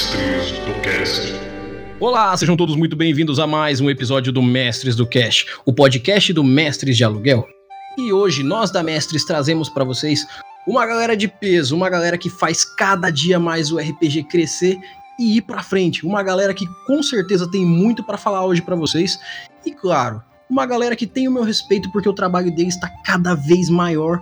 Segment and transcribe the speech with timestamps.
[0.00, 1.34] Mestres do Cast.
[2.00, 6.32] Olá, sejam todos muito bem-vindos a mais um episódio do Mestres do Cash, o podcast
[6.32, 7.46] do Mestres de Aluguel.
[7.98, 10.26] E hoje nós da Mestres trazemos para vocês
[10.66, 14.78] uma galera de peso, uma galera que faz cada dia mais o RPG crescer
[15.18, 18.76] e ir para frente, uma galera que com certeza tem muito para falar hoje para
[18.76, 19.20] vocês
[19.66, 23.34] e claro, uma galera que tem o meu respeito porque o trabalho deles está cada
[23.34, 24.18] vez maior.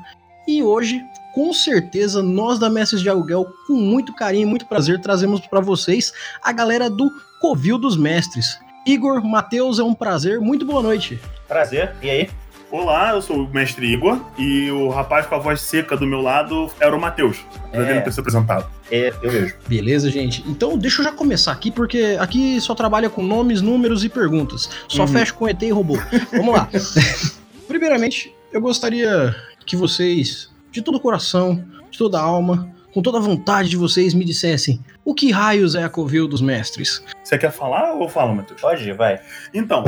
[0.49, 1.01] E hoje,
[1.39, 5.61] com certeza, nós da Mestres de Aluguel, com muito carinho e muito prazer, trazemos para
[5.61, 8.59] vocês a galera do Covil dos Mestres.
[8.85, 10.41] Igor, Matheus, é um prazer.
[10.41, 11.17] Muito boa noite.
[11.47, 11.95] Prazer.
[12.03, 12.31] E aí?
[12.73, 16.21] Olá, eu sou o mestre Igor e o rapaz com a voz seca do meu
[16.21, 17.39] lado era o Matheus.
[17.73, 17.83] É.
[17.89, 18.69] Ele ter se apresentado.
[18.91, 19.59] É, eu mesmo.
[19.69, 20.43] Beleza, gente?
[20.45, 24.69] Então deixa eu já começar aqui, porque aqui só trabalha com nomes, números e perguntas.
[24.89, 25.09] Só Uhum.
[25.09, 25.97] fecha com ET e robô.
[26.33, 26.69] Vamos lá.
[27.69, 33.19] Primeiramente, eu gostaria que vocês, de todo o coração, de toda a alma, com toda
[33.19, 37.03] a vontade de vocês, me dissessem o que raios é a Covil dos Mestres?
[37.25, 38.61] Você quer falar ou eu falo, Matheus?
[38.61, 39.19] Pode ir, vai.
[39.55, 39.85] Então,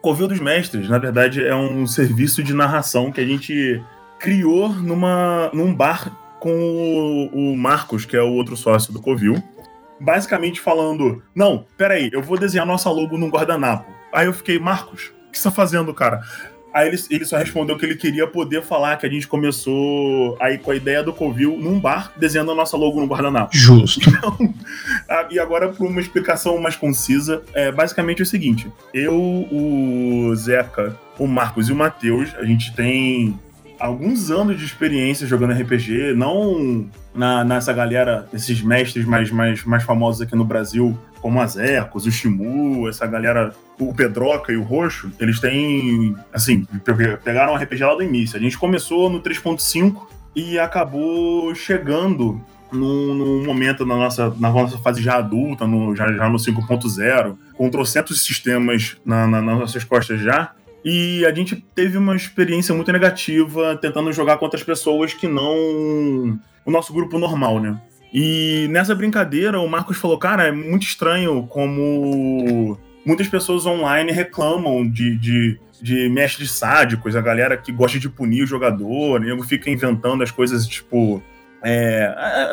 [0.00, 3.82] Covil dos Mestres, na verdade, é um serviço de narração que a gente
[4.18, 9.42] criou numa, num bar com o, o Marcos, que é o outro sócio do Covil.
[10.00, 13.92] Basicamente falando, não, peraí, eu vou desenhar nossa logo num guardanapo.
[14.12, 16.22] Aí eu fiquei, Marcos, o que você tá fazendo, cara?
[16.78, 20.58] Aí ele, ele só respondeu que ele queria poder falar que a gente começou aí
[20.58, 23.56] com a ideia do Covil num bar, desenhando a nossa logo no guardanapo.
[23.56, 24.08] Justo.
[25.08, 30.94] Ah, e agora, para uma explicação mais concisa, é basicamente o seguinte: eu, o Zeca,
[31.18, 33.38] o Marcos e o Matheus, a gente tem
[33.80, 39.82] alguns anos de experiência jogando RPG, não na, nessa galera, esses mestres mais, mais, mais
[39.82, 44.62] famosos aqui no Brasil, como a Zecos, o Shimu, essa galera, o Pedroca e o
[44.62, 48.36] Roxo, eles têm, assim, pe- pegaram o RPG lá do início.
[48.36, 55.02] A gente começou no 3.5 e acabou chegando num, momento na nossa, na nossa fase
[55.02, 60.20] já adulta, no, já, já no 5.0, com trocentos sistemas na, na- nas nossas costas
[60.20, 60.52] já.
[60.84, 66.38] E a gente teve uma experiência muito negativa tentando jogar com outras pessoas que não
[66.64, 67.76] o nosso grupo normal, né?
[68.12, 74.88] E nessa brincadeira, o Marcos falou: Cara, é muito estranho como muitas pessoas online reclamam
[74.88, 79.70] de, de, de mestres sádicos, a galera que gosta de punir o jogador, nego fica
[79.70, 81.22] inventando as coisas tipo.
[81.62, 82.52] É, a-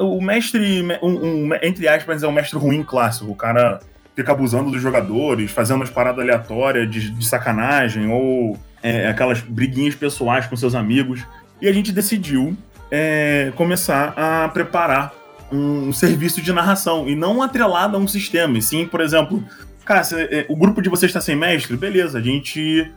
[0.00, 3.30] o, o mestre, um- um- entre aspas, é um mestre ruim clássico.
[3.30, 3.80] O cara
[4.14, 9.94] fica abusando dos jogadores, fazendo umas paradas aleatórias de, de sacanagem, ou é, aquelas briguinhas
[9.94, 11.24] pessoais com seus amigos.
[11.60, 12.54] E a gente decidiu
[12.96, 15.12] é, começar a preparar
[15.50, 19.42] um serviço de narração, e não atrelado a um sistema, e sim, por exemplo,
[19.84, 21.76] cara, é, o grupo de vocês está sem mestre?
[21.76, 22.88] Beleza, a gente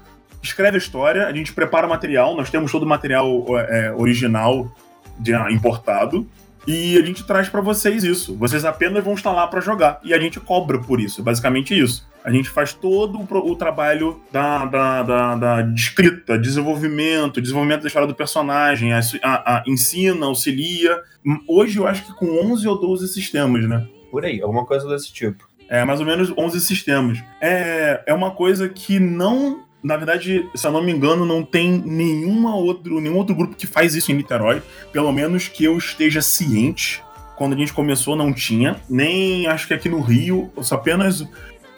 [0.43, 4.71] escreve a história, a gente prepara o material, nós temos todo o material é, original
[5.19, 6.27] de- importado,
[6.67, 8.35] e a gente traz pra vocês isso.
[8.35, 9.99] Vocês apenas vão estar lá pra jogar.
[10.03, 11.21] E a gente cobra por isso.
[11.21, 12.05] É basicamente isso.
[12.23, 18.07] A gente faz todo o, trabalho da, da, da, da escrita, desenvolvimento, desenvolvimento da história
[18.07, 20.99] do personagem, a- a- a- ensina, auxilia.
[21.47, 23.87] Hoje eu acho que com 11 ou 12 sistemas, né?
[24.11, 25.47] Por aí, alguma coisa desse tipo.
[25.69, 27.17] É, mais ou menos 11 sistemas.
[27.41, 29.63] É, é uma coisa que não.
[29.87, 33.65] Na verdade, se eu não me engano, não tem nenhuma outro, nenhum outro grupo que
[33.65, 34.61] faz isso em Niterói.
[34.91, 37.01] Pelo menos que eu esteja ciente.
[37.37, 38.75] Quando a gente começou, não tinha.
[38.89, 40.51] Nem acho que aqui no Rio.
[40.71, 41.25] Apenas.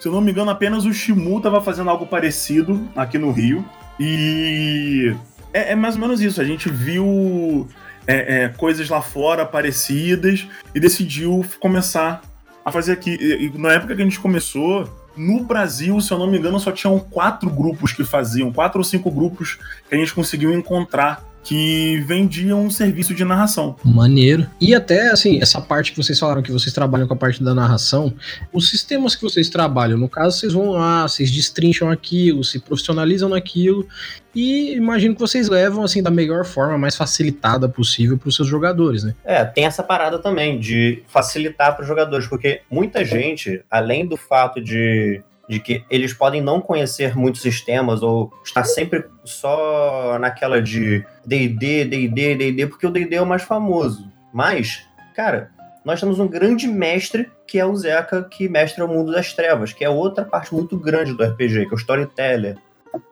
[0.00, 3.64] Se eu não me engano, apenas o Shimu estava fazendo algo parecido aqui no Rio.
[4.00, 5.14] E.
[5.52, 6.40] É, é mais ou menos isso.
[6.40, 7.68] A gente viu
[8.08, 12.22] é, é, coisas lá fora parecidas e decidiu começar
[12.64, 13.16] a fazer aqui.
[13.20, 14.88] E- e na época que a gente começou,
[15.20, 18.84] no Brasil, se eu não me engano, só tinham quatro grupos que faziam, quatro ou
[18.84, 23.76] cinco grupos que a gente conseguiu encontrar que vendiam um serviço de narração.
[23.84, 24.46] Maneiro.
[24.60, 27.54] E até, assim, essa parte que vocês falaram que vocês trabalham com a parte da
[27.54, 28.12] narração,
[28.52, 33.28] os sistemas que vocês trabalham, no caso, vocês vão lá, vocês destrincham aquilo, se profissionalizam
[33.28, 33.86] naquilo,
[34.34, 38.46] e imagino que vocês levam, assim, da melhor forma, mais facilitada possível para os seus
[38.46, 39.14] jogadores, né?
[39.24, 44.16] É, tem essa parada também de facilitar para os jogadores, porque muita gente, além do
[44.16, 45.20] fato de,
[45.50, 51.84] de que eles podem não conhecer muitos sistemas ou estar sempre só naquela de D&D,
[51.86, 54.08] D&D, D&D, porque o D&D é o mais famoso.
[54.32, 55.50] Mas, cara,
[55.84, 59.72] nós temos um grande mestre que é o Zeca, que mestra o mundo das trevas,
[59.72, 62.56] que é outra parte muito grande do RPG, que é o storyteller.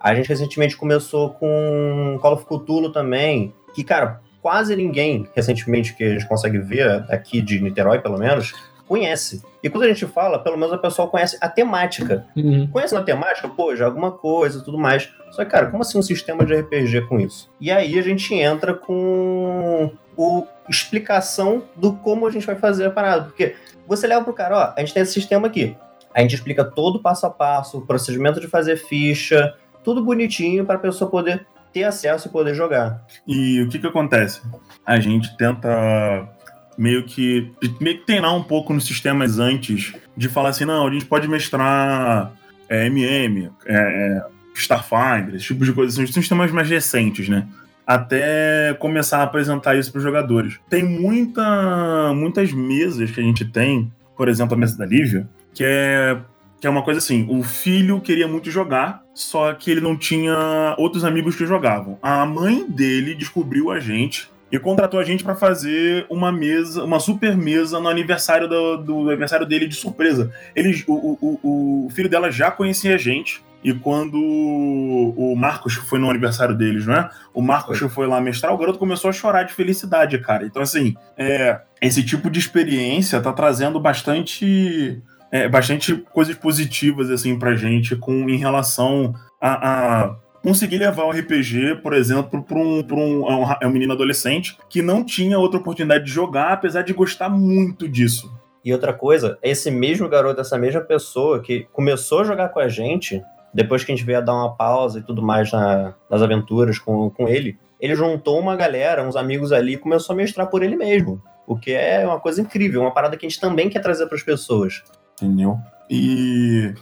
[0.00, 6.05] A gente recentemente começou com Call of Cthulhu também, que, cara, quase ninguém, recentemente, que
[6.05, 8.55] a gente consegue ver, aqui de Niterói pelo menos,
[8.88, 9.43] conhece.
[9.62, 12.26] E quando a gente fala, pelo menos a pessoa conhece a temática.
[12.35, 12.67] Uhum.
[12.69, 13.49] Conhece a temática?
[13.49, 15.12] Pô, já alguma coisa tudo mais.
[15.31, 17.50] Só que, cara, como assim um sistema de RPG com isso?
[17.61, 22.90] E aí a gente entra com o explicação do como a gente vai fazer a
[22.90, 23.25] parada.
[23.25, 23.55] Porque
[23.87, 25.76] você leva pro cara, ó, a gente tem esse sistema aqui.
[26.14, 29.55] A gente explica todo o passo a passo, o procedimento de fazer ficha,
[29.85, 33.05] tudo bonitinho para a pessoa poder ter acesso e poder jogar.
[33.26, 34.40] E o que que acontece?
[34.85, 36.29] A gente tenta
[36.78, 40.90] meio que meio que treinar um pouco nos sistemas antes de falar assim, não, a
[40.90, 42.32] gente pode mestrar
[42.69, 44.22] é, MM, é,
[44.54, 47.46] Starfinder, esse tipo de coisa, são sistemas mais recentes, né?
[47.86, 50.58] Até começar a apresentar isso para os jogadores.
[50.69, 55.64] Tem muita, muitas mesas que a gente tem, por exemplo, a mesa da Lívia, que
[55.64, 56.19] é
[56.60, 60.75] que é uma coisa assim, o filho queria muito jogar, só que ele não tinha
[60.76, 61.96] outros amigos que jogavam.
[62.02, 66.99] A mãe dele descobriu a gente e contratou a gente para fazer uma mesa, uma
[66.99, 70.33] super mesa no aniversário do, do aniversário dele de surpresa.
[70.56, 73.43] Ele, o, o, o, filho dela já conhecia a gente.
[73.62, 77.11] E quando o Marcos foi no aniversário deles, não é?
[77.35, 80.47] O Marcos foi, foi lá mestrar, o garoto começou a chorar de felicidade, cara.
[80.47, 85.03] Então, assim, é, esse tipo de experiência tá trazendo bastante,
[85.33, 91.11] é, bastante coisas positivas, assim, pra gente com, em relação a, a conseguir levar o
[91.11, 93.25] RPG, por exemplo, para um, pra um,
[93.61, 97.88] é um menino adolescente que não tinha outra oportunidade de jogar, apesar de gostar muito
[97.88, 98.32] disso.
[98.64, 102.69] E outra coisa, esse mesmo garoto, essa mesma pessoa que começou a jogar com a
[102.69, 106.23] gente, depois que a gente veio a dar uma pausa e tudo mais na, nas
[106.23, 110.49] aventuras com, com ele, ele juntou uma galera, uns amigos ali e começou a mestrar
[110.49, 111.23] por ele mesmo.
[111.46, 114.17] O que é uma coisa incrível, uma parada que a gente também quer trazer para
[114.17, 114.82] as pessoas.
[115.20, 115.58] Entendeu?
[115.88, 116.75] E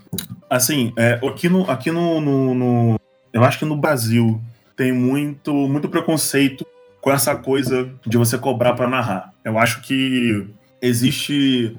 [0.51, 3.01] assim, é, aqui, no, aqui no, no, no,
[3.37, 4.41] eu acho que no Brasil
[4.75, 6.67] tem muito, muito preconceito
[7.03, 9.35] com essa coisa de você cobrar para narrar.
[9.45, 10.47] Eu acho que
[10.81, 11.77] existe.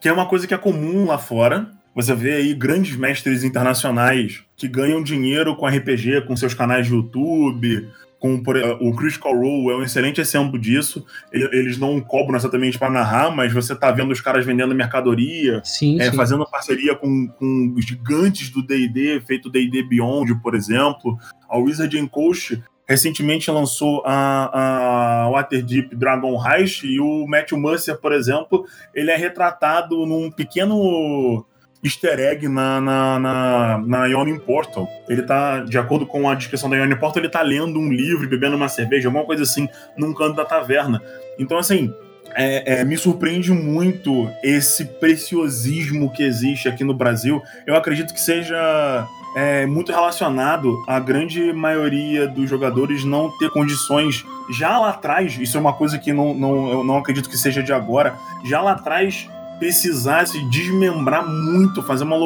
[0.00, 1.70] que é uma coisa que é comum lá fora.
[1.94, 6.92] Você vê aí grandes mestres internacionais que ganham dinheiro com RPG, com seus canais de
[6.92, 11.04] YouTube, com por, o Critical Role é um excelente exemplo disso.
[11.32, 16.00] Eles não cobram exatamente para narrar, mas você tá vendo os caras vendendo mercadoria, sim,
[16.00, 16.16] é, sim.
[16.16, 21.18] fazendo parceria com, com os gigantes do D&D, feito D&D Beyond, por exemplo.
[21.48, 28.12] A Wizard Coast recentemente lançou a, a Waterdeep Dragon Heist e o Matthew Mercer, por
[28.12, 28.64] exemplo,
[28.94, 31.44] ele é retratado num pequeno
[31.86, 34.88] easter egg na, na, na, na Portal.
[35.08, 38.28] Ele tá, de acordo com a descrição da Ionian Portal, ele tá lendo um livro,
[38.28, 41.00] bebendo uma cerveja, alguma coisa assim, num canto da taverna.
[41.38, 41.92] Então, assim,
[42.34, 47.42] é, é, me surpreende muito esse preciosismo que existe aqui no Brasil.
[47.66, 49.06] Eu acredito que seja
[49.36, 55.38] é, muito relacionado à grande maioria dos jogadores não ter condições já lá atrás.
[55.38, 58.14] Isso é uma coisa que não, não, eu não acredito que seja de agora.
[58.44, 62.16] Já lá atrás precisasse desmembrar muito, fazer uma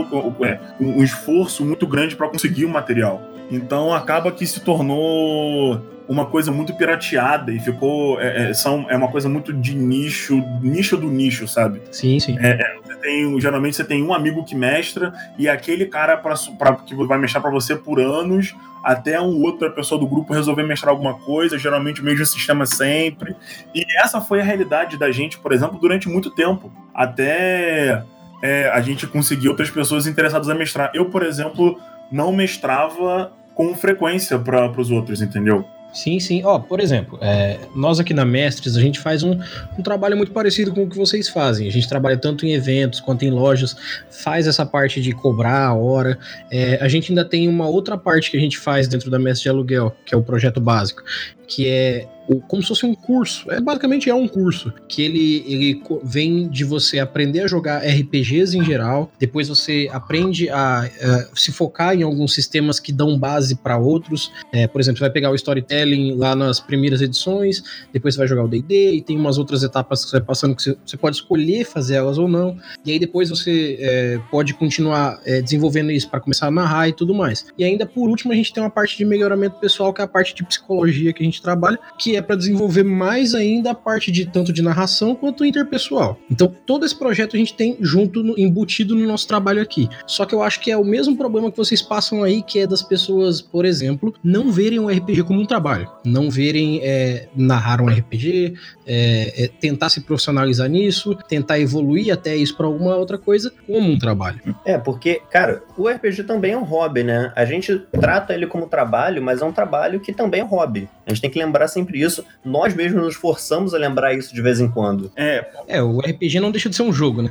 [0.45, 3.23] é, um esforço muito grande para conseguir o material.
[3.51, 8.97] Então acaba que se tornou uma coisa muito pirateada e ficou é, é, são, é
[8.97, 11.81] uma coisa muito de nicho, nicho do nicho, sabe?
[11.93, 12.37] Sim, sim.
[12.41, 16.35] É, é você tem, geralmente você tem um amigo que mestra e aquele cara pra,
[16.59, 20.65] pra que vai mestrar para você por anos até um outra pessoa do grupo resolver
[20.65, 23.37] mestrar alguma coisa, geralmente o mesmo sistema sempre.
[23.73, 26.73] E essa foi a realidade da gente, por exemplo, durante muito tempo.
[26.93, 28.03] Até
[28.43, 30.91] é, a gente conseguir outras pessoas interessadas a mestrar.
[30.93, 31.79] Eu, por exemplo,
[32.11, 35.65] não mestrava com frequência para os outros, entendeu?
[35.93, 36.43] Sim, sim.
[36.45, 39.39] Ó, por exemplo, é, nós aqui na Mestres, a gente faz um,
[39.79, 41.67] um, trabalho muito parecido com o que vocês fazem.
[41.67, 43.77] A gente trabalha tanto em eventos quanto em lojas,
[44.11, 46.19] faz essa parte de cobrar a hora.
[46.51, 49.45] É, a gente ainda tem uma outra parte que a gente faz dentro da Mestre
[49.45, 51.03] de Aluguel, que é o projeto básico,
[51.47, 52.07] que é
[52.49, 53.51] como se fosse um curso.
[53.51, 58.57] É basicamente é um curso que ele, ele vem de você aprender a jogar RPGs
[58.57, 63.57] em geral, depois você aprende a, a se focar em alguns sistemas que dão base
[63.57, 64.33] para outros.
[64.53, 67.63] É, por exemplo, você vai pegar o storytelling lá nas primeiras edições,
[67.93, 70.55] depois você vai jogar o D&D e tem umas outras etapas que você vai passando
[70.55, 72.57] que você, você pode escolher fazer elas ou não.
[72.85, 76.93] E aí depois você é, pode continuar é, desenvolvendo isso para começar a narrar e
[76.93, 77.47] tudo mais.
[77.59, 80.09] E ainda por último a gente tem uma parte de melhoramento pessoal que é a
[80.09, 83.75] parte de psicologia que a gente trabalha, que é é para desenvolver mais ainda a
[83.75, 86.19] parte de tanto de narração quanto interpessoal.
[86.31, 89.89] Então, todo esse projeto a gente tem junto, no, embutido no nosso trabalho aqui.
[90.07, 92.67] Só que eu acho que é o mesmo problema que vocês passam aí, que é
[92.67, 97.81] das pessoas, por exemplo, não verem o RPG como um trabalho, não verem é, narrar
[97.81, 98.55] um RPG,
[98.87, 103.89] é, é, tentar se profissionalizar nisso, tentar evoluir até isso para alguma outra coisa como
[103.89, 104.41] um trabalho.
[104.65, 107.33] É, porque, cara, o RPG também é um hobby, né?
[107.35, 110.89] A gente trata ele como trabalho, mas é um trabalho que também é hobby.
[111.07, 112.25] A gente tem que lembrar sempre isso.
[112.45, 115.11] Nós mesmos nos forçamos a lembrar isso de vez em quando.
[115.17, 117.31] É, É, o RPG não deixa de ser um jogo, né?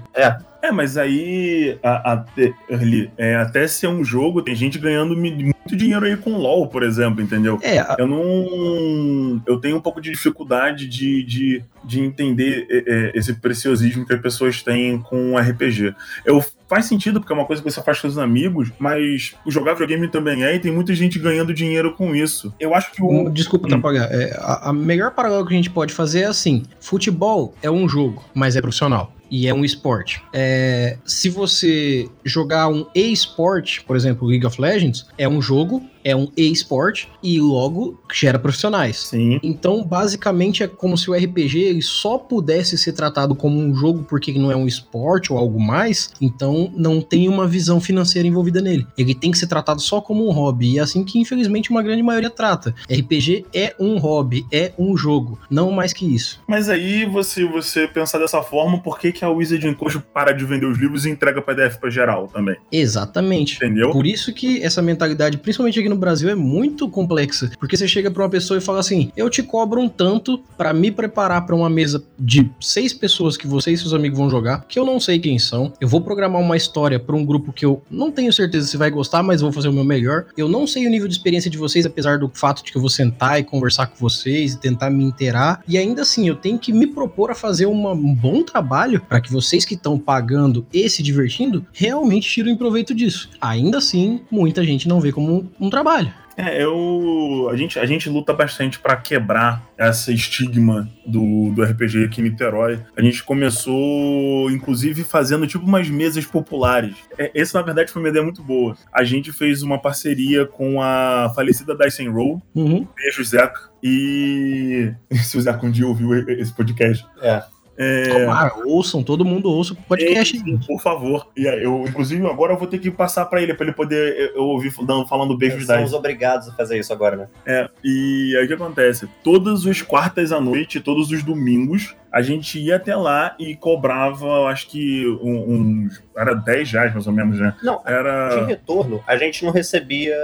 [0.62, 5.76] é mas aí a- até, ali, é, até ser um jogo, tem gente ganhando muito
[5.76, 7.58] dinheiro aí com LOL, por exemplo, entendeu?
[7.62, 9.42] É, a- Eu não.
[9.48, 14.14] Eu tenho um pouco de dificuldade de, de, de entender é, é, esse preciosismo que
[14.14, 15.94] as pessoas têm com RPG.
[16.26, 19.52] Eu, faz sentido, porque é uma coisa que você faz com os amigos, mas o
[19.52, 22.54] jogar videogame também é, e tem muita gente ganhando dinheiro com isso.
[22.60, 23.30] Eu acho que o.
[23.30, 23.72] Desculpa Hum.
[23.72, 24.08] atrapalhar.
[24.12, 27.90] É, a, a melhor paralelo que a gente pode fazer é assim: futebol é um
[27.90, 29.12] jogo, mas é profissional.
[29.32, 30.24] E é um esporte.
[30.34, 36.16] É, se você jogar um e-sport, por exemplo, League of Legends, é um jogo, é
[36.16, 38.98] um e-sport e logo gera profissionais.
[38.98, 39.40] Sim.
[39.44, 44.04] Então, basicamente, é como se o RPG ele só pudesse ser tratado como um jogo
[44.04, 48.62] porque não é um esporte ou algo mais, então não tem uma visão financeira envolvida
[48.62, 48.88] nele.
[48.98, 51.84] Ele tem que ser tratado só como um hobby, e é assim que, infelizmente, uma
[51.84, 52.74] grande maioria trata.
[52.90, 56.42] RPG é um hobby, é um jogo, não mais que isso.
[56.48, 60.46] Mas aí, você, você pensar dessa forma, por que, que a Wizard Coast para de
[60.46, 62.56] vender os livros e entrega PDF pra geral também?
[62.72, 63.58] Exatamente.
[63.58, 63.92] Entendeu?
[63.92, 67.52] Por isso que essa mentalidade, principalmente aqui no Brasil, é muito complexa.
[67.60, 70.74] Porque você chega pra uma pessoa e fala assim: eu te cobro um tanto pra
[70.74, 74.66] me preparar pra uma mesa de seis pessoas que você e seus amigos vão jogar,
[74.68, 75.74] que eu não sei quem são.
[75.82, 78.90] Eu vou programar uma história pra um grupo que eu não tenho certeza se vai
[78.92, 80.26] gostar, mas vou fazer o meu melhor.
[80.38, 82.82] Eu não sei o nível de experiência de vocês, apesar do fato de que eu
[82.82, 85.62] vou sentar e conversar com vocês e tentar me inteirar.
[85.68, 89.20] E ainda assim, eu tenho que me propor a fazer uma- um bom trabalho para
[89.22, 93.30] que vocês que estão pagando e se divertindo realmente tirem proveito disso.
[93.42, 96.14] Ainda assim, muita gente não vê como um, um trabalho.
[96.38, 97.50] É, eu.
[97.52, 102.26] A gente, a gente luta bastante pra quebrar esse estigma do, do RPG aqui em
[102.26, 102.80] Niterói.
[102.96, 106.96] A gente começou, inclusive, fazendo tipo umas mesas populares.
[107.18, 108.78] É, essa, na verdade, foi uma ideia muito boa.
[108.94, 112.88] A gente fez uma parceria com a falecida Dyson Roll, Uhum.
[112.96, 113.70] beijo, Zeca.
[113.84, 114.94] E.
[115.24, 117.06] Se o Zeca um dia ouviu esse podcast.
[117.22, 117.44] É.
[117.80, 120.38] É, Ah, ouçam, todo mundo ouça o podcast.
[120.68, 121.30] Por favor.
[121.38, 124.16] E aí, eu, inclusive, agora eu vou ter que passar pra ele, pra ele poder
[124.20, 127.28] eu, eu ouvir dando- falando beijos da Somos obrigados a fazer isso agora, né?
[127.46, 129.08] É, e aí o que acontece?
[129.24, 134.46] Todas as quartas à noite, todos os domingos, a gente ia até lá e cobrava,
[134.48, 135.54] acho que um-
[135.88, 136.04] uns.
[136.18, 137.54] Era 10 reais mais ou menos, né?
[137.64, 138.46] Não, de Era.
[138.46, 140.16] retorno, a gente não recebia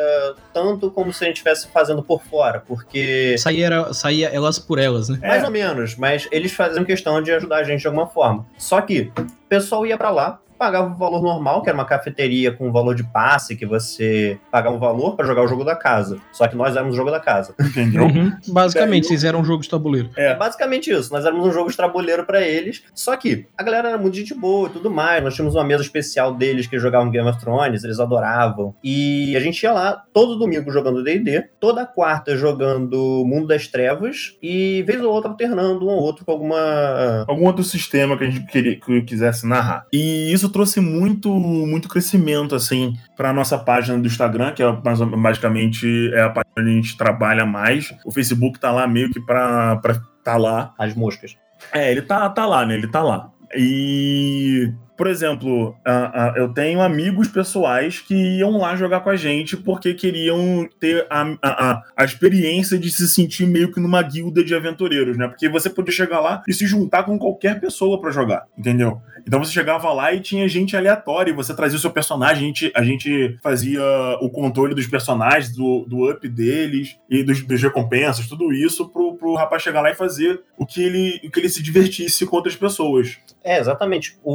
[0.54, 3.38] tanto como se a gente estivesse fazendo por fora, porque.
[3.38, 5.20] Saía, era, saía elas por elas, né?
[5.22, 5.46] Mais É.
[5.46, 8.46] ou menos, mas eles faziam questão de ajudar a gente de alguma forma.
[8.58, 12.52] Só que o pessoal ia pra lá, pagava o valor normal, que era uma cafeteria
[12.52, 16.20] com valor de passe, que você pagava um valor pra jogar o jogo da casa.
[16.32, 17.56] Só que nós éramos o jogo da casa.
[17.60, 18.04] Entendeu?
[18.04, 18.32] Uhum.
[18.48, 20.10] Basicamente, vocês eram um jogo de tabuleiro.
[20.16, 20.26] É.
[20.26, 21.14] É basicamente isso.
[21.14, 22.84] Nós éramos um jogo de tabuleiro pra eles.
[22.94, 25.24] Só que a galera era muito gente boa e tudo mais.
[25.24, 28.76] Nós tínhamos uma mesa especial deles que jogavam Game of Thrones, eles adoravam.
[28.84, 34.36] E a gente ia lá todo domingo jogando D&D, toda quarta jogando Mundo das Trevas
[34.42, 38.30] e vez ou outra alternando um ou outro com alguma Algum outro sistema que a
[38.30, 39.86] gente queria, que eu quisesse narrar.
[39.94, 46.10] E isso trouxe muito, muito crescimento, assim, pra nossa página do Instagram, que é basicamente
[46.14, 47.94] é a página onde a gente trabalha mais.
[48.06, 50.74] O Facebook tá lá meio que pra, pra tá lá.
[50.80, 51.36] as moscas.
[51.74, 52.76] É, ele tá, tá lá, né?
[52.76, 53.30] Ele tá lá.
[53.58, 59.16] E, por exemplo, a- a- eu tenho amigos pessoais que iam lá jogar com a
[59.16, 64.02] gente porque queriam ter a, a, a- a experiência de se sentir meio que numa
[64.02, 65.28] guilda de aventureiros, né?
[65.28, 69.02] Porque você podia chegar lá e se juntar com qualquer pessoa pra jogar, entendeu?
[69.27, 72.48] Então você chegava lá e tinha gente aleatória, e você trazia o seu personagem, a
[72.48, 73.82] gente, a gente fazia
[74.22, 79.15] o controle dos personagens, do, do up deles e dos, das recompensas, tudo isso pro,
[79.15, 82.55] pro rapaz chegar lá e fazer o que ele, que ele se divertisse com outras
[82.55, 83.17] pessoas.
[83.44, 84.17] É, exatamente.
[84.24, 84.34] O,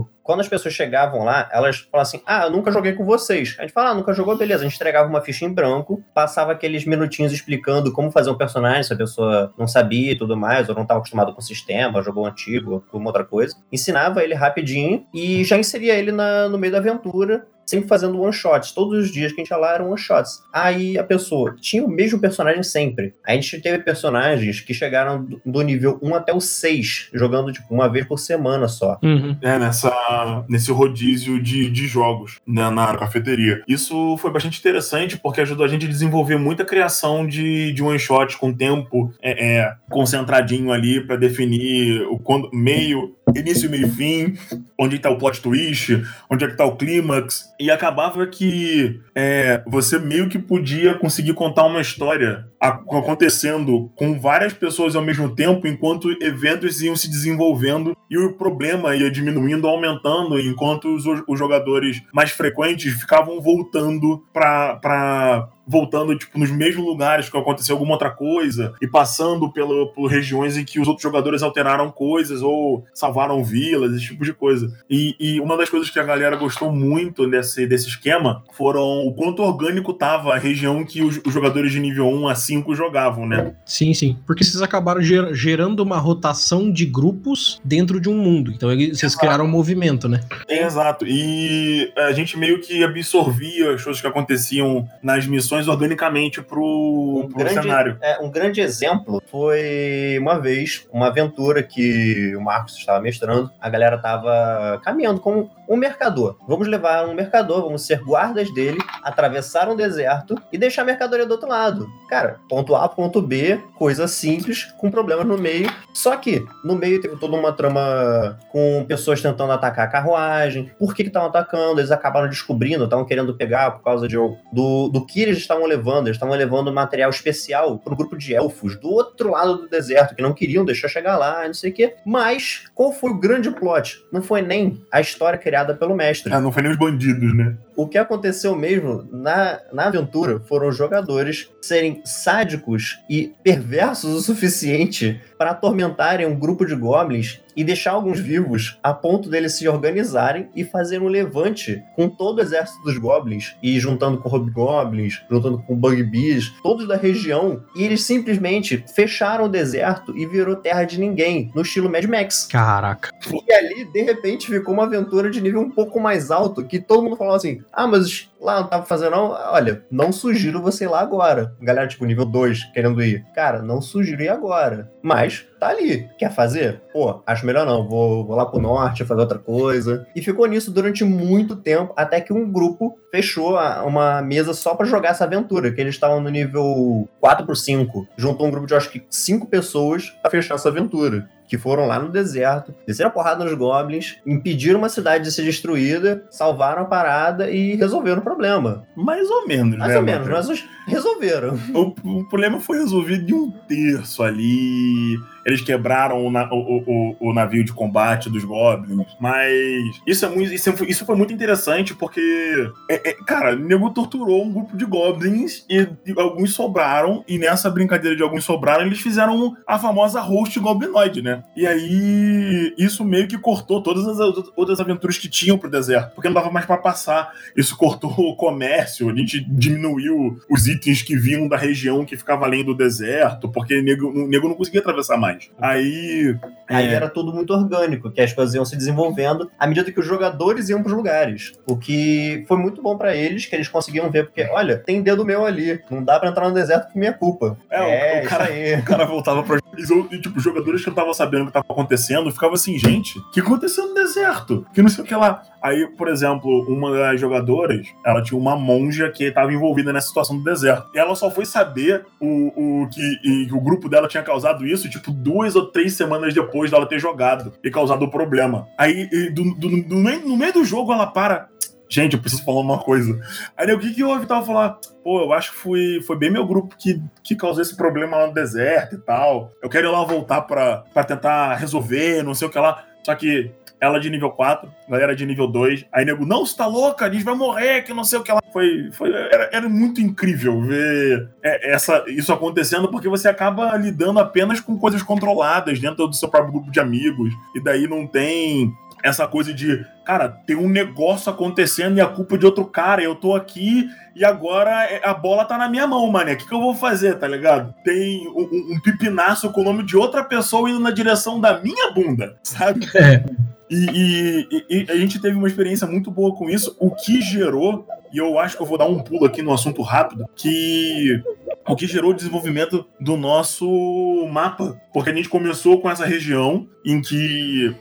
[0.00, 3.56] o- Quando as pessoas chegavam lá, elas falavam assim: Ah, eu nunca joguei com vocês.
[3.58, 4.60] A gente fala, ah, nunca jogou, beleza.
[4.60, 8.84] A gente entregava uma ficha em branco, passava aqueles minutinhos explicando como fazer um personagem,
[8.84, 12.00] se a pessoa não sabia e tudo mais, ou não estava acostumado com o sistema,
[12.00, 13.56] jogou antigo, alguma outra coisa.
[13.72, 17.44] Ensinava ele rapidinho e já inseria ele na- no meio da aventura.
[17.70, 18.72] Sempre fazendo one shots.
[18.72, 20.42] Todos os dias que a gente ia lá eram one shots.
[20.52, 23.14] Aí a pessoa tinha o mesmo personagem sempre.
[23.24, 27.88] A gente teve personagens que chegaram do- nível 1 até o 6, jogando tipo uma
[27.88, 28.98] vez por semana só.
[29.02, 29.36] Uhum.
[29.42, 33.62] É, nessa, nesse rodízio de, de jogos né, na cafeteria.
[33.68, 37.98] Isso foi bastante interessante porque ajudou a gente a desenvolver muita criação de, de one
[37.98, 43.90] shot com tempo é, é, concentradinho ali pra definir o quando, meio, início, meio e
[43.90, 44.38] fim,
[44.78, 47.50] onde tá o plot twist, onde é que tá o clímax.
[47.58, 54.52] E acabava que é, você meio que podia conseguir contar uma história acontecendo com várias
[54.52, 60.38] pessoas ao mesmo tempo, enquanto eventos iam se desenvolvendo e o problema ia diminuindo, aumentando,
[60.38, 67.36] enquanto os, os jogadores mais frequentes ficavam voltando para voltando, tipo, nos mesmos lugares que
[67.36, 71.92] aconteceu alguma outra coisa e passando pelo, por regiões em que os outros jogadores alteraram
[71.92, 74.66] coisas ou salvaram vilas, esse tipo de coisa.
[74.90, 79.14] E, e uma das coisas que a galera gostou muito desse, desse esquema foram o
[79.14, 83.26] quanto orgânico tava a região que os, os jogadores de nível 1 a 5 jogavam,
[83.26, 83.54] né?
[83.64, 84.16] Sim, sim.
[84.26, 88.50] Porque vocês acabaram ger gerando uma rotação de grupos dentro de um mundo.
[88.50, 89.18] Então vocês Exato.
[89.18, 90.20] criaram um movimento, né?
[90.48, 91.04] É, exato.
[91.06, 97.28] E a gente meio que absorvia as coisas que aconteciam nas missões organicamente pro, um
[97.28, 97.98] pro grande, cenário.
[98.00, 103.68] É, um grande exemplo foi uma vez, uma aventura que o Marcos estava mestrando, a
[103.68, 106.36] galera estava caminhando com um mercador.
[106.48, 111.24] Vamos levar um mercador, vamos ser guardas dele, atravessar um deserto e deixar a mercadoria
[111.24, 111.88] do outro lado.
[112.08, 115.70] Cara, ponto A, ponto B, coisa simples, com problemas no meio.
[115.94, 120.72] Só que no meio teve toda uma trama com pessoas tentando atacar a carruagem.
[120.76, 121.80] Por que estavam atacando?
[121.80, 126.08] Eles acabaram descobrindo, estavam querendo pegar por causa de, do, do que eles estavam levando.
[126.08, 130.16] Eles estavam levando material especial para um grupo de elfos do outro lado do deserto,
[130.16, 131.94] que não queriam deixar chegar lá, não sei o quê.
[132.04, 134.04] Mas qual foi o grande plot?
[134.12, 136.32] Não foi nem a história criada pelo mestre.
[136.32, 137.56] Ah, não foi nem os bandidos, né?
[137.80, 144.20] O que aconteceu mesmo na, na aventura foram os jogadores serem sádicos e perversos o
[144.20, 149.68] suficiente para atormentarem um grupo de goblins e deixar alguns vivos a ponto deles se
[149.68, 155.22] organizarem e fazer um levante com todo o exército dos goblins e juntando com hobgoblins,
[155.30, 160.84] juntando com bugbears, todos da região, e eles simplesmente fecharam o deserto e virou terra
[160.84, 162.46] de ninguém, no estilo Mad Max.
[162.46, 163.10] Caraca.
[163.46, 167.02] E ali, de repente, ficou uma aventura de nível um pouco mais alto, que todo
[167.02, 170.88] mundo falou assim: "Ah, mas lá não tava fazendo não, olha, não sugiro você ir
[170.88, 171.54] lá agora.
[171.60, 173.24] Galera, tipo, nível 2 querendo ir.
[173.34, 174.90] Cara, não sugiro ir agora.
[175.02, 176.08] Mas tá ali.
[176.18, 176.80] Quer fazer?
[176.92, 177.86] Pô, acho melhor não.
[177.88, 180.06] Vou, vou lá pro norte fazer outra coisa.
[180.14, 184.86] E ficou nisso durante muito tempo, até que um grupo fechou uma mesa só para
[184.86, 188.06] jogar essa aventura, que eles estavam no nível 4 por 5.
[188.16, 191.98] Juntou um grupo de acho que 5 pessoas para fechar essa aventura que foram lá
[191.98, 196.84] no deserto, desceram a porrada nos goblins, impediram uma cidade de ser destruída, salvaram a
[196.84, 198.84] parada e resolveram o problma.
[198.96, 199.98] Mais ou menos, Mais né?
[199.98, 201.58] ou menos, mas resolveram.
[201.74, 205.18] O, o, problema foi resolvido de um terço ali.
[205.44, 209.06] Eles quebraram o, o, o, o navio de combate dos goblins.
[209.18, 213.58] Mas isso, é muito, isso, é, isso foi muito interessante porque, é, é, cara, o
[213.58, 217.24] nego torturou um grupo de goblins e, e, alguns sobraram.
[217.26, 221.42] E nessa brincadeira de alguns sobraram, eles fizeram a famosa host goblinoide, né?
[221.56, 224.18] E aí isso meio que cortou todas as
[224.56, 227.32] outras aventuras que tinham pro deserto, porque não dava mais para passar.
[227.56, 232.44] Isso cortou o comércio, a gente diminuiu os itens que vinham da região que ficava
[232.44, 235.29] além do deserto, porque o nego, o nego não conseguia atravessar mais.
[235.60, 236.36] Aí.
[236.68, 236.94] Aí é...
[236.94, 240.68] era tudo muito orgânico, que as coisas iam se desenvolvendo à medida que os jogadores
[240.68, 241.52] iam pros lugares.
[241.66, 245.24] O que foi muito bom para eles, que eles conseguiam ver, porque, olha, tem dedo
[245.24, 247.58] meu ali, não dá para entrar no deserto por minha culpa.
[247.68, 249.58] É, é o, o cara, o cara voltava pra.
[249.76, 253.30] E, tipo, jogadores que não estavam sabendo o que estava acontecendo ficava assim, gente, o
[253.30, 254.66] que aconteceu no deserto?
[254.74, 255.42] Que não sei o que lá.
[255.62, 260.38] Aí, por exemplo, uma das jogadoras, ela tinha uma monja que estava envolvida nessa situação
[260.38, 260.88] do deserto.
[260.94, 265.10] E ela só foi saber o, o que o grupo dela tinha causado isso, tipo,
[265.10, 268.66] duas ou três semanas depois dela ter jogado e causado o problema.
[268.78, 271.48] Aí, do, do, do, no meio do jogo, ela para
[271.90, 273.20] gente, eu preciso falar uma coisa.
[273.56, 274.78] Aí o que, que eu tava falar?
[275.02, 278.28] Pô, eu acho que foi, foi bem meu grupo que, que causou esse problema lá
[278.28, 279.52] no deserto e tal.
[279.60, 282.84] Eu quero ir lá voltar pra tentar resolver, não sei o que lá.
[283.02, 285.86] Só que ela de nível 4, galera de nível 2.
[285.90, 288.30] Aí nego, não, você tá louca, a gente vai morrer, que não sei o que
[288.30, 288.40] lá.
[288.52, 294.20] Foi, foi, era, era muito incrível ver é, essa, isso acontecendo, porque você acaba lidando
[294.20, 297.32] apenas com coisas controladas dentro do seu próprio grupo de amigos.
[297.54, 302.34] E daí não tem essa coisa de, cara, tem um negócio acontecendo e a culpa
[302.34, 305.86] é de outro cara, eu tô aqui e agora é, a bola tá na minha
[305.86, 306.34] mão, mané.
[306.34, 307.74] O que, que eu vou fazer, tá ligado?
[307.84, 311.90] Tem um, um, pipinaço com o nome de outra pessoa indo na direção da minha
[311.92, 312.86] bunda, sabe?
[312.94, 313.24] É.
[313.70, 317.86] E, e, e, a gente teve uma experiência muito boa com isso, o que gerou,
[318.12, 321.22] e eu acho que eu vou dar um pulo aqui no assunto rápido, que
[321.68, 324.80] o que gerou o desenvolvimento do nosso mapa.
[324.92, 327.74] Porque a gente começou com essa região em que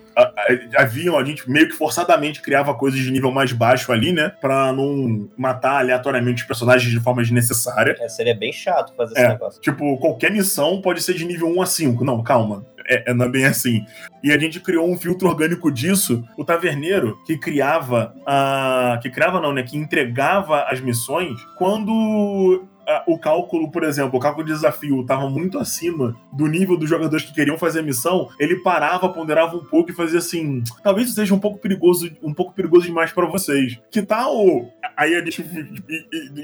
[0.75, 4.29] haviam, a gente meio que forçadamente criava coisas de nível mais baixo ali, né?
[4.41, 7.95] Pra não matar aleatoriamente os personagens de forma desnecessária.
[7.99, 9.61] É, seria bem chato fazer é, esse negócio.
[9.61, 12.03] Tipo, qualquer missão pode ser de nível 1 a 5.
[12.03, 13.85] Não, calma é, é, não é bem assim.
[14.23, 16.23] E a gente criou um filtro orgânico disso.
[16.35, 18.99] O taverneiro que criava a.
[19.01, 19.63] Que criava não, né?
[19.63, 22.67] Que entregava as missões quando
[23.05, 27.25] o cálculo, por exemplo, o cálculo de desafio estava muito acima do nível dos jogadores
[27.25, 31.33] que queriam fazer a missão, ele parava, ponderava um pouco e fazia assim: talvez seja
[31.33, 33.79] um pouco perigoso, um pouco perigoso demais para vocês.
[33.91, 34.71] Que tal?
[34.95, 35.45] Aí a gente,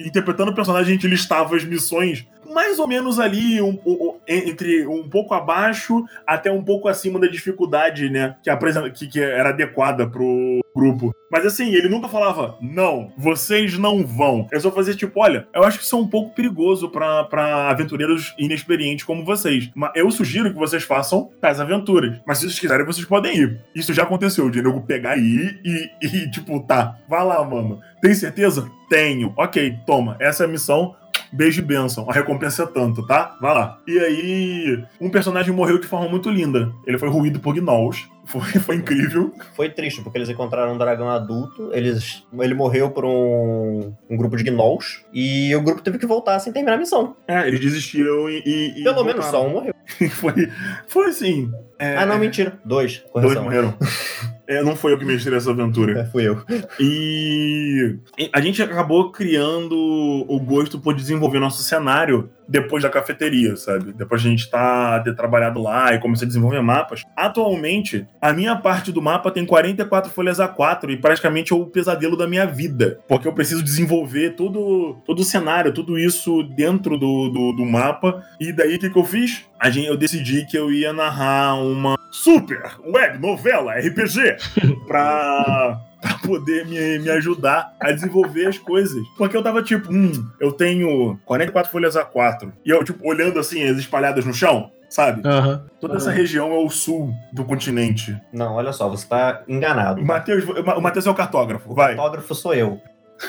[0.05, 4.85] interpretando o personagem, a gente listava as missões mais ou menos ali, um, um, entre
[4.87, 8.35] um pouco abaixo até um pouco acima da dificuldade, né?
[8.43, 11.15] Que, que, que era adequada pro grupo.
[11.31, 14.47] Mas assim, ele nunca falava, não, vocês não vão.
[14.51, 18.33] Eu só fazia tipo, olha, eu acho que isso é um pouco perigoso para aventureiros
[18.37, 19.69] inexperientes como vocês.
[19.73, 22.19] Mas eu sugiro que vocês façam tais aventuras.
[22.27, 23.61] Mas se vocês quiserem, vocês podem ir.
[23.73, 27.79] Isso já aconteceu, de nego pegar aí e, e, tipo, tá, vai lá, mano.
[28.01, 28.69] Tem certeza?
[28.89, 29.33] Tenho.
[29.37, 30.15] Ok, toma.
[30.19, 30.95] Essa é a missão
[31.35, 32.09] beijo e benção.
[32.09, 33.37] A recompensa é tanto, tá?
[33.41, 33.79] Vai lá.
[33.87, 36.71] E aí, um personagem morreu de forma muito linda.
[36.85, 38.07] Ele foi ruído por gnolls.
[38.25, 39.31] Foi, foi incrível.
[39.53, 44.35] Foi triste, porque eles encontraram um dragão adulto, eles, ele morreu por um, um grupo
[44.35, 47.15] de gnolls, e o grupo teve que voltar sem terminar a missão.
[47.27, 48.39] É, eles desistiram e.
[48.39, 49.05] e Pelo voltaram.
[49.05, 49.75] menos só um morreu.
[50.09, 50.51] foi,
[50.87, 51.51] foi assim.
[51.77, 51.97] É...
[51.97, 52.59] Ah, não, mentira.
[52.65, 53.05] Dois.
[53.11, 53.43] Correção.
[53.43, 53.77] Dois morreram.
[54.47, 56.01] É, não foi eu que mexi nessa aventura.
[56.01, 56.41] É, fui eu.
[56.79, 57.97] E
[58.31, 63.93] a gente acabou criando o gosto por desenvolver nosso cenário depois da cafeteria, sabe?
[63.93, 67.03] Depois a gente tá ter trabalhado lá e começar a desenvolver mapas.
[67.15, 72.17] Atualmente, a minha parte do mapa tem 44 folhas A4 e praticamente é o pesadelo
[72.17, 72.99] da minha vida.
[73.07, 78.23] Porque eu preciso desenvolver todo, todo o cenário, tudo isso dentro do, do, do mapa.
[78.39, 79.45] E daí o que, que eu fiz?
[79.59, 84.37] A gente, eu decidi que eu ia narrar uma super web novela RPG
[84.87, 89.03] pra pra poder me, me ajudar a desenvolver as coisas.
[89.17, 92.51] Porque eu tava tipo, hum, eu tenho 44 folhas A4.
[92.63, 95.27] E eu, tipo, olhando assim, as espalhadas no chão, sabe?
[95.27, 95.61] Uhum.
[95.81, 95.99] Toda uhum.
[95.99, 98.15] essa região é o sul do continente.
[98.31, 99.99] Não, olha só, você tá enganado.
[99.99, 101.93] O Matheus, o Matheus é o cartógrafo, vai.
[101.93, 102.79] O cartógrafo sou eu.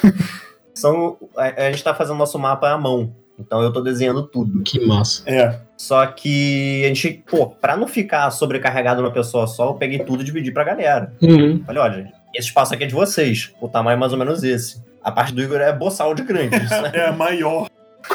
[0.74, 3.14] São, a, a gente tá fazendo nosso mapa à mão.
[3.38, 4.62] Então eu tô desenhando tudo.
[4.62, 5.22] Que massa.
[5.26, 5.60] É.
[5.76, 10.22] Só que a gente, pô, pra não ficar sobrecarregado numa pessoa só, eu peguei tudo
[10.22, 11.14] e dividi pra galera.
[11.20, 11.62] Uhum.
[11.64, 13.52] Falei, olha, esse espaço aqui é de vocês.
[13.60, 14.82] O tamanho é mais ou menos esse.
[15.02, 16.58] A parte do Igor é boçal de grande.
[16.58, 16.90] Né?
[16.92, 17.68] é, maior.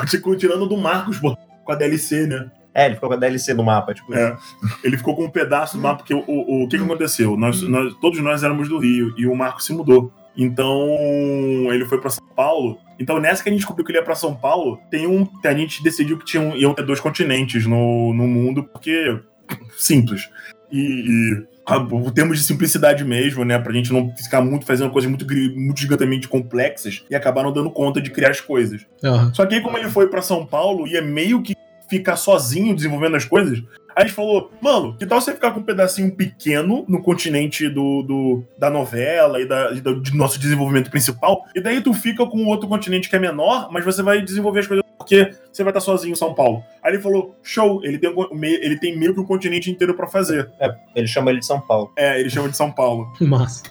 [0.07, 1.35] Ficou tirando do Marcos, com
[1.71, 2.51] a DLC, né?
[2.73, 4.13] É, ele ficou com a DLC no mapa, tipo.
[4.13, 4.37] É.
[4.83, 7.35] Ele ficou com um pedaço do mapa, porque o, o, o que, que aconteceu?
[7.35, 10.11] Nós, nós, todos nós éramos do Rio e o Marcos se mudou.
[10.37, 10.87] Então,
[11.71, 12.79] ele foi para São Paulo.
[12.97, 15.27] Então, nessa que a gente descobriu que ele ia para São Paulo, tem um.
[15.43, 19.19] A gente decidiu que tinham, iam ter dois continentes no, no mundo, porque.
[19.75, 20.29] Simples.
[20.71, 21.51] E, e
[21.91, 23.57] o termos de simplicidade mesmo, né?
[23.59, 27.69] Pra gente não ficar muito fazendo coisas muito, muito gigantemente complexas e acabar não dando
[27.69, 28.85] conta de criar as coisas.
[29.03, 29.33] Uhum.
[29.33, 31.55] Só que aí, como ele foi para São Paulo, ia meio que
[31.89, 33.61] ficar sozinho desenvolvendo as coisas,
[33.95, 37.67] Aí a gente falou, mano, que tal você ficar com um pedacinho pequeno no continente
[37.67, 41.93] do, do da novela e, da, e do, do, nosso desenvolvimento principal, e daí tu
[41.93, 45.63] fica com outro continente que é menor, mas você vai desenvolver as coisas porque você
[45.63, 46.63] vai estar sozinho em São Paulo.
[46.81, 48.13] Aí ele falou, show, ele tem,
[48.61, 50.49] ele tem meio que um continente inteiro para fazer.
[50.57, 51.91] É, ele chama ele de São Paulo.
[51.97, 53.11] É, ele chama de São Paulo.
[53.19, 53.63] Massa.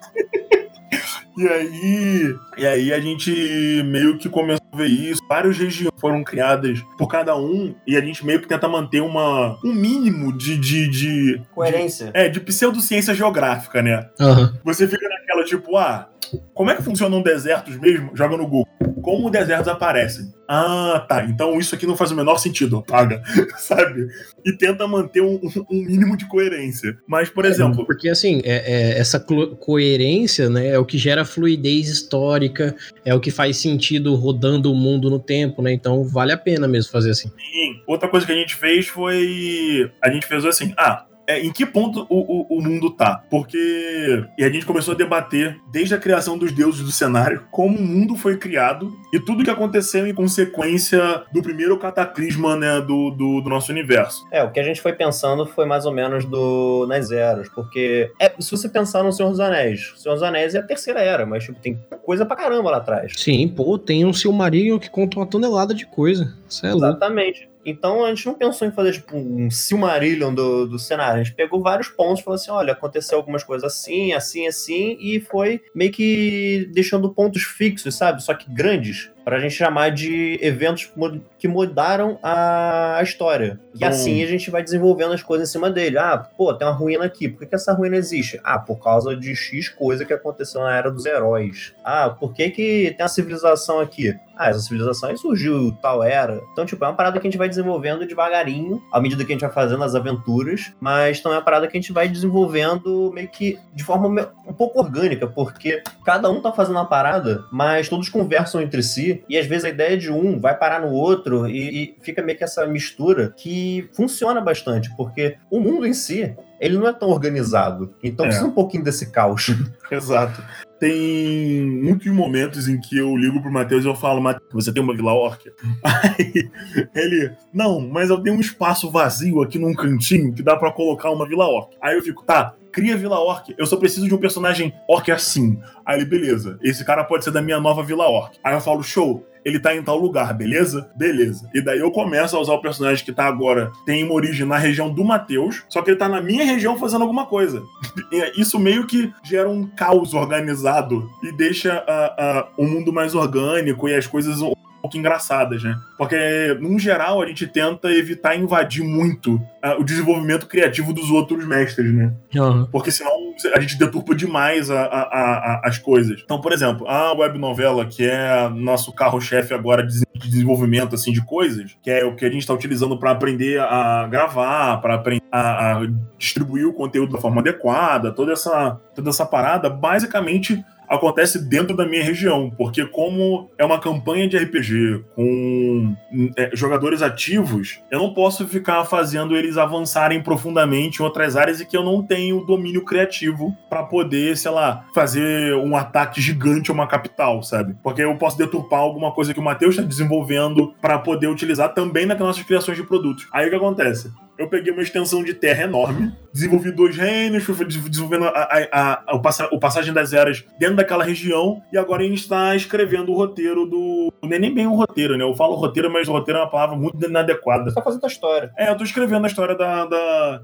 [1.38, 5.22] E aí, e aí a gente meio que começou a ver isso.
[5.26, 9.58] Várias regiões foram criadas por cada um e a gente meio que tenta manter uma,
[9.64, 10.58] um mínimo de.
[10.58, 12.06] de, de Coerência.
[12.06, 14.10] De, é, de pseudociência geográfica, né?
[14.20, 14.52] Uhum.
[14.64, 16.10] Você fica naquela tipo, ah,
[16.52, 18.10] como é que funcionam desertos mesmo?
[18.14, 18.68] Joga no Google.
[19.02, 20.32] Como desertos aparecem?
[20.48, 21.24] Ah, tá.
[21.24, 23.22] Então isso aqui não faz o menor sentido, apaga,
[23.56, 24.08] sabe?
[24.44, 26.98] E tenta manter um, um, mínimo de coerência.
[27.06, 27.86] Mas, por é, exemplo.
[27.86, 33.20] Porque assim, é, é, essa coerência né, é o que gera fluidez histórica, é o
[33.20, 35.72] que faz sentido rodando o mundo no tempo, né?
[35.72, 37.28] Então vale a pena mesmo fazer assim.
[37.28, 37.82] Sim.
[37.86, 39.90] Outra coisa que a gente fez foi.
[40.02, 43.22] A gente fez assim: ah, é, em que ponto o, o, o, mundo tá.
[43.30, 44.24] Porque.
[44.36, 47.82] E a gente começou a debater, desde a criação dos deuses do cenário, como o
[47.82, 53.40] mundo foi criado e tudo que aconteceu em consequência do primeiro cataclisma né, do, do,
[53.40, 54.26] do nosso universo.
[54.32, 58.10] É, o que a gente foi pensando foi mais ou menos do nas eras, porque
[58.20, 61.00] é, se você pensar no Senhor dos Anéis, o Senhor dos Anéis é a terceira
[61.00, 63.12] era, mas tipo, tem coisa pra caramba lá atrás.
[63.16, 66.34] Sim, pô, tem um Silmarillion que conta uma tonelada de coisa.
[66.48, 67.40] Isso é Exatamente.
[67.40, 67.49] Louco.
[67.64, 71.20] Então a gente não pensou em fazer tipo um Silmarillion do, do cenário.
[71.20, 74.96] A gente pegou vários pontos e falou assim: olha, aconteceu algumas coisas assim, assim, assim,
[75.00, 78.22] e foi meio que deixando pontos fixos, sabe?
[78.22, 80.92] Só que grandes para a gente chamar de eventos
[81.38, 83.60] que mudaram a, história.
[83.78, 85.98] E assim a gente vai desenvolvendo as coisas em cima dele.
[85.98, 87.28] Ah, pô, tem uma ruína aqui.
[87.28, 88.40] Por que, que essa ruína existe?
[88.42, 91.74] Ah, por causa de X coisa que aconteceu na Era dos Heróis.
[91.84, 94.14] Ah, por que, que tem a civilização aqui?
[94.40, 96.42] Ah, essa civilização aí surgiu tal era.
[96.52, 99.34] Então, tipo, é uma parada que a gente vai desenvolvendo devagarinho, à medida que a
[99.34, 103.12] gente vai fazendo as aventuras, mas também é uma parada que a gente vai desenvolvendo
[103.12, 107.86] meio que de forma um pouco orgânica, porque cada um tá fazendo uma parada, mas
[107.86, 111.46] todos conversam entre si, e às vezes a ideia de um vai parar no outro,
[111.46, 116.34] e, e fica meio que essa mistura que funciona bastante, porque o mundo em si,
[116.58, 117.94] ele não é tão organizado.
[118.02, 118.28] Então é.
[118.28, 119.50] precisa um pouquinho desse caos.
[119.92, 120.42] Exato
[120.80, 124.82] tem muitos momentos em que eu ligo pro Matheus e eu falo, Matheus, você tem
[124.82, 125.44] uma Vila Orc?
[125.84, 126.50] Aí
[126.94, 131.10] ele, não, mas eu tenho um espaço vazio aqui num cantinho que dá para colocar
[131.10, 131.76] uma Vila Orc.
[131.82, 135.60] Aí eu fico, tá, cria Vila Orc, eu só preciso de um personagem Orc assim.
[135.84, 138.36] Aí ele, beleza, esse cara pode ser da minha nova Vila Orc.
[138.42, 140.90] Aí eu falo, show, ele tá em tal lugar, beleza?
[140.96, 141.48] Beleza.
[141.54, 144.58] E daí eu começo a usar o personagem que tá agora, tem uma origem na
[144.58, 147.62] região do Matheus, só que ele tá na minha região fazendo alguma coisa.
[148.36, 153.88] Isso meio que gera um caos organizado e deixa uh, uh, o mundo mais orgânico
[153.88, 154.40] e as coisas
[154.80, 155.76] pouco engraçadas, né?
[155.96, 156.16] Porque,
[156.60, 161.92] num geral, a gente tenta evitar invadir muito uh, o desenvolvimento criativo dos outros mestres,
[161.92, 162.12] né?
[162.34, 162.66] Uhum.
[162.66, 163.10] Porque senão
[163.54, 166.20] a gente deturpa demais a, a, a, as coisas.
[166.24, 171.24] Então, por exemplo, a web novela, que é nosso carro-chefe agora de desenvolvimento assim, de
[171.24, 175.22] coisas, que é o que a gente está utilizando para aprender a gravar, para aprender
[175.32, 175.86] a, a
[176.18, 181.86] distribuir o conteúdo da forma adequada, toda essa, toda essa parada, basicamente acontece dentro da
[181.86, 185.94] minha região, porque como é uma campanha de RPG com
[186.36, 191.66] é, jogadores ativos, eu não posso ficar fazendo eles avançarem profundamente em outras áreas e
[191.66, 196.74] que eu não tenho domínio criativo para poder, sei lá, fazer um ataque gigante a
[196.74, 197.76] uma capital, sabe?
[197.82, 202.04] Porque eu posso deturpar alguma coisa que o Matheus está desenvolvendo para poder utilizar também
[202.04, 203.28] nas nossas criações de produtos.
[203.32, 204.10] Aí o que acontece?
[204.40, 209.14] Eu peguei uma extensão de terra enorme, desenvolvi dois reinos, fui desenvolvendo a, a, a,
[209.14, 213.12] o, passa, o, Passagem das Eras dentro daquela região, e agora a gente está escrevendo
[213.12, 214.10] o roteiro do.
[214.22, 215.24] Não é nem bem um roteiro, né?
[215.24, 217.64] Eu falo roteiro, mas roteiro é uma palavra muito inadequada.
[217.64, 218.50] Você tá fazendo a história.
[218.56, 220.42] É, eu tô escrevendo a história da, da,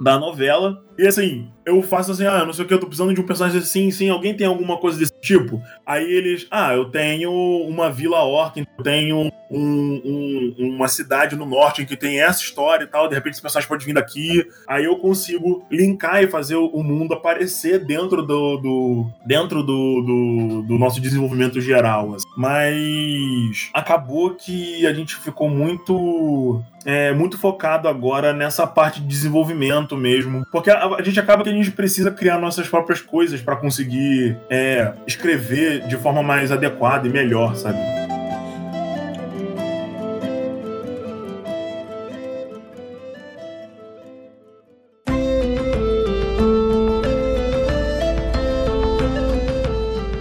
[0.00, 0.82] da novela.
[0.98, 3.26] E assim, eu faço assim, ah, não sei o que, eu tô precisando de um
[3.26, 5.62] personagem assim, sim, alguém tem alguma coisa desse tipo?
[5.86, 7.30] Aí eles, ah, eu tenho
[7.66, 12.84] uma vila orc, eu tenho um, um, uma cidade no norte que tem essa história
[12.84, 14.46] e tal, de repente esse personagem pode vir daqui.
[14.66, 20.62] Aí eu consigo linkar e fazer o mundo aparecer dentro do, do dentro do, do,
[20.68, 22.14] do, nosso desenvolvimento geral.
[22.14, 22.26] Assim.
[22.36, 29.96] Mas acabou que a gente ficou muito é, muito focado agora nessa parte de desenvolvimento
[29.96, 30.46] mesmo.
[30.50, 34.38] Porque a, a, gente acaba que a gente precisa criar nossas próprias coisas para conseguir
[34.48, 37.99] é, escrever de forma mais adequada e melhor, sabe?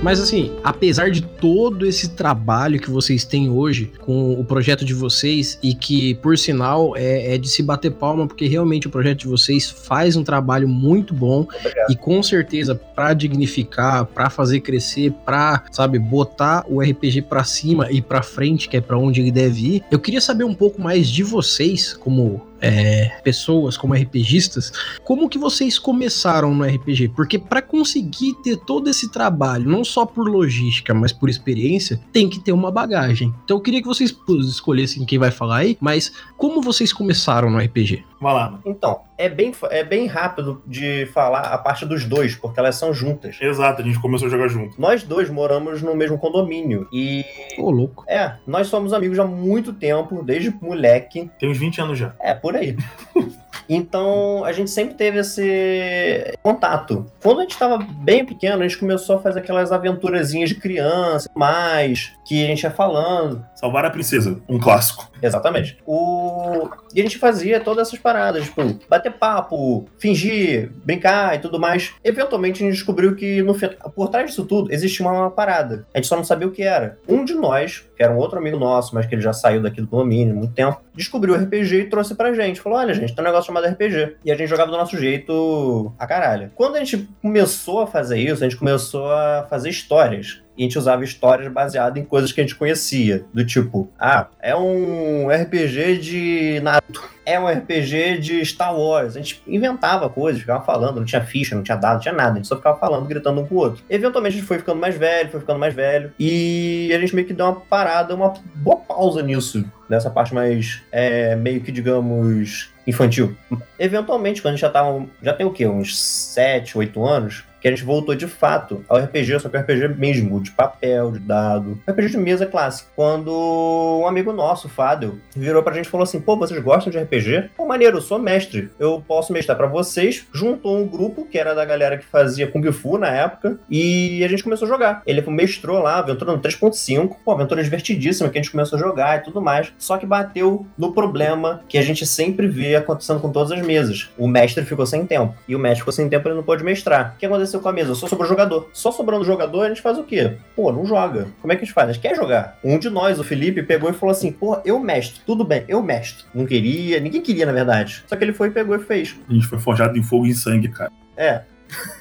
[0.10, 4.92] Mas assim, apesar de todo esse trabalho que vocês têm hoje com o projeto de
[4.92, 9.20] vocês e que, por sinal, é, é de se bater palma, porque realmente o projeto
[9.20, 11.92] de vocês faz um trabalho muito bom Obrigado.
[11.92, 17.92] e com certeza para dignificar, para fazer crescer, para, sabe, botar o RPG para cima
[17.92, 19.84] e para frente, que é para onde ele deve ir.
[19.92, 24.72] Eu queria saber um pouco mais de vocês como é, pessoas, como RPGistas,
[25.04, 27.10] como que vocês começaram no RPG?
[27.10, 32.30] Porque para conseguir ter todo esse trabalho, não só por logística, mas por experiência, tem
[32.30, 33.34] que ter uma bagagem.
[33.44, 34.16] Então eu queria que vocês
[34.48, 38.04] escolhessem quem vai falar aí, mas como vocês começaram no RPG?
[38.22, 38.60] Vai lá.
[38.66, 42.94] Então, é bem, é bem rápido de falar a parte dos dois, porque elas são
[42.94, 43.38] juntas.
[43.42, 44.80] Exato, a gente começou a jogar junto.
[44.80, 46.88] Nós dois moramos no mesmo condomínio.
[46.94, 47.26] E.
[47.58, 48.06] Ô, oh, louco.
[48.08, 51.30] É, nós somos amigos há muito tempo, desde moleque.
[51.38, 52.16] Tem uns 20 anos já.
[52.18, 52.78] É, por aí.
[53.68, 57.06] Então a gente sempre teve esse contato.
[57.22, 61.30] Quando a gente estava bem pequeno, a gente começou a fazer aquelas aventurazinhas de criança,
[61.36, 63.46] mais que a gente ia falando.
[63.56, 65.10] Salvar a princesa, um clássico.
[65.22, 65.78] Exatamente.
[65.86, 66.70] O...
[66.94, 71.94] E a gente fazia todas essas paradas, tipo, bater papo, fingir, brincar e tudo mais.
[72.04, 73.56] Eventualmente a gente descobriu que no...
[73.94, 75.86] por trás disso tudo existia uma parada.
[75.94, 76.98] A gente só não sabia o que era.
[77.08, 79.82] Um de nós, que era um outro amigo nosso, mas que ele já saiu daqui
[79.82, 82.62] do condomínio há muito tempo, descobriu o RPG e trouxe pra gente.
[82.62, 84.18] Falou: olha, gente, tem um negócio chamado RPG.
[84.24, 86.52] E a gente jogava do nosso jeito a caralho.
[86.56, 90.66] Quando a gente começou a fazer isso, a gente começou a fazer histórias e a
[90.66, 93.24] gente usava histórias baseadas em coisas que a gente conhecia.
[93.34, 97.02] Do tipo, ah, é um RPG de Naruto.
[97.26, 99.16] É um RPG de Star Wars.
[99.16, 102.32] A gente inventava coisas, ficava falando, não tinha ficha, não tinha dado, não tinha nada.
[102.32, 103.84] A gente só ficava falando, gritando um pro outro.
[103.90, 106.12] Eventualmente a gente foi ficando mais velho, foi ficando mais velho.
[106.20, 109.64] E a gente meio que deu uma parada, uma boa pausa nisso.
[109.88, 113.36] Nessa parte mais, é, meio que, digamos, infantil.
[113.78, 115.06] Eventualmente, quando a gente já tava.
[115.22, 115.68] Já tem o quê?
[115.68, 119.60] Uns 7, 8 anos que a gente voltou de fato ao RPG, só que o
[119.60, 121.80] RPG mesmo, de papel, de dado.
[121.88, 122.90] RPG de mesa clássico.
[122.96, 126.92] Quando um amigo nosso, o Fábio, virou pra gente e falou assim: pô, vocês gostam
[126.92, 127.52] de RPG?
[127.56, 128.70] Pô, maneiro, eu sou mestre.
[128.80, 130.26] Eu posso mestrar pra vocês.
[130.34, 134.28] Juntou um grupo que era da galera que fazia Kung Fu na época e a
[134.28, 135.02] gente começou a jogar.
[135.06, 137.18] Ele mestrou lá, aventura no 3.5.
[137.24, 139.72] Pô, aventura divertidíssima que a gente começou a jogar e tudo mais.
[139.78, 144.10] Só que bateu no problema que a gente sempre vê acontecendo com todas as mesas.
[144.18, 145.36] O mestre ficou sem tempo.
[145.48, 147.14] E o mestre ficou sem tempo, ele não pôde mestrar.
[147.16, 147.96] O que aconteceu com a mesa?
[147.96, 148.70] Só sobrou jogador.
[148.74, 150.38] Só sobrando jogador, a gente faz o quê?
[150.56, 151.28] Pô, não joga.
[151.42, 151.90] Como é que a gente faz?
[151.90, 152.60] A gente quer jogar.
[152.64, 155.22] Um de nós, o Felipe, pegou e falou assim: pô, eu mestro.
[155.26, 156.26] Tudo bem, eu mestro.
[156.34, 158.04] Não queria, ninguém queria, na verdade.
[158.06, 159.16] Só que ele foi, pegou e fez.
[159.28, 160.92] A gente foi forjado em fogo e em sangue, cara.
[161.16, 161.42] É,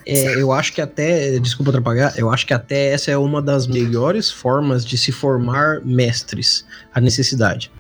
[0.07, 3.67] É, eu acho que até, desculpa atrapalhar, eu acho que até essa é uma das
[3.67, 7.71] melhores formas de se formar mestres, a necessidade.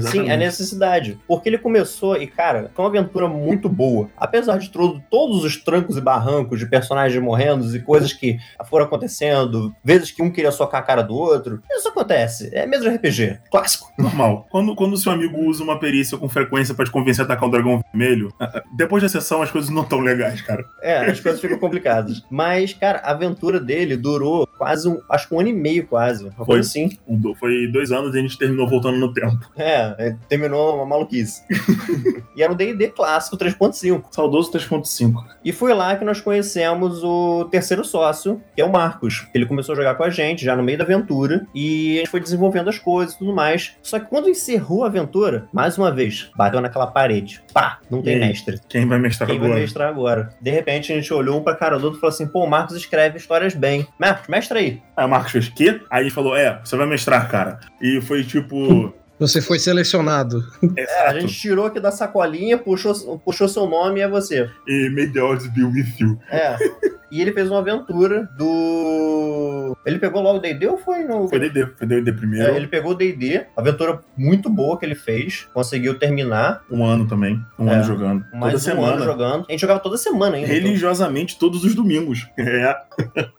[0.00, 1.18] Sim, é necessidade.
[1.26, 4.08] Porque ele começou e, cara, foi uma aventura muito boa.
[4.16, 8.86] Apesar de tudo, todos os trancos e barrancos de personagens morrendo e coisas que foram
[8.86, 11.62] acontecendo, vezes que um queria socar a cara do outro.
[11.70, 12.50] Isso acontece.
[12.52, 13.38] É mesmo RPG.
[13.50, 13.92] Clássico.
[13.98, 14.46] Normal.
[14.50, 17.48] Quando, quando o seu amigo usa uma perícia com frequência pra te convencer a atacar
[17.48, 18.32] um dragão vermelho,
[18.76, 20.64] depois da sessão as coisas não tão legais, cara.
[20.82, 22.22] É, as coisas ficam complicadas.
[22.30, 25.00] Mas, cara, a aventura dele durou quase um.
[25.10, 26.30] Acho que um ano e meio, quase.
[26.44, 26.60] Foi.
[26.60, 26.90] assim.
[27.38, 29.50] Foi dois anos e a gente terminou voltando no tempo.
[29.56, 31.42] É, é, terminou uma maluquice.
[32.36, 34.04] e era um DD clássico 3.5.
[34.10, 35.24] Saudoso 3.5.
[35.44, 39.26] E foi lá que nós conhecemos o terceiro sócio, que é o Marcos.
[39.34, 42.10] Ele começou a jogar com a gente já no meio da aventura e a gente
[42.10, 43.76] foi desenvolvendo as coisas e tudo mais.
[43.82, 47.42] Só que quando encerrou a aventura, mais uma vez, bateu naquela parede.
[47.52, 48.60] Pá, não tem mestre.
[48.68, 49.60] Quem vai mestrar Quem vai agora?
[49.60, 50.28] mestrar agora?
[50.40, 52.48] De repente a gente olhou um pra cara do outro e falou assim: pô, o
[52.48, 53.86] Marcos escreve histórias bem.
[53.98, 54.82] Marcos, mestra aí.
[54.96, 55.80] Aí o Marcos fez quê?
[55.90, 57.60] Aí ele falou: É, você vai mestrar, cara.
[57.80, 58.92] E foi tipo.
[59.22, 60.44] Você foi selecionado.
[60.76, 64.48] É, a gente tirou aqui da sacolinha, puxou, puxou seu nome e é você.
[64.66, 66.18] E may the odds be with you.
[66.30, 66.56] É.
[67.12, 69.76] E ele fez uma aventura do.
[69.84, 71.28] Ele pegou logo o DD ou foi no.
[71.28, 72.52] Foi DD, foi DD primeiro.
[72.52, 76.62] É, ele pegou o DD, aventura muito boa que ele fez, conseguiu terminar.
[76.70, 77.38] Um ano também.
[77.58, 77.74] Um É.
[77.74, 78.24] ano jogando.
[78.32, 78.92] Mais Toda um semana.
[78.94, 79.44] ano jogando.
[79.48, 80.48] A gente jogava toda semana ainda.
[80.48, 80.62] então.
[80.62, 82.26] Religiosamente todos os domingos.
[82.42, 82.76] É.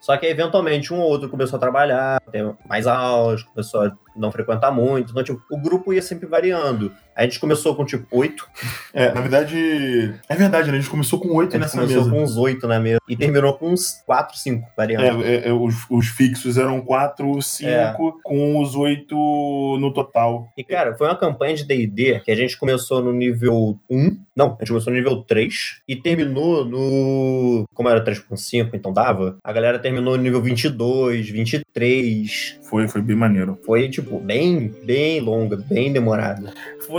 [0.00, 4.30] Só que eventualmente um ou outro começou a trabalhar, ter mais aulas, começou a não
[4.30, 5.10] frequentar muito.
[5.10, 6.92] Então, tipo, o grupo ia sempre variando.
[7.16, 8.46] A gente começou com tipo oito,
[8.92, 10.14] É, na verdade.
[10.28, 10.78] É verdade, né?
[10.78, 12.10] A gente começou com oito nessa começou mesa.
[12.10, 15.24] com uns oito na mesa e terminou com uns quatro, cinco variando.
[15.24, 17.94] É, é, é, os, os fixos eram quatro, cinco, É.
[18.22, 19.14] com os oito
[19.80, 20.48] no total.
[20.56, 24.16] E, cara, foi uma campanha de D&D que a gente começou no nível 1.
[24.36, 27.64] Não, a gente começou no nível 3 e terminou no...
[27.74, 29.36] Como era 3.5, então dava.
[29.42, 32.58] A galera terminou no nível 22, 23.
[32.62, 33.58] Foi, foi bem maneiro.
[33.64, 36.52] Foi, tipo, bem, bem longa, bem demorada.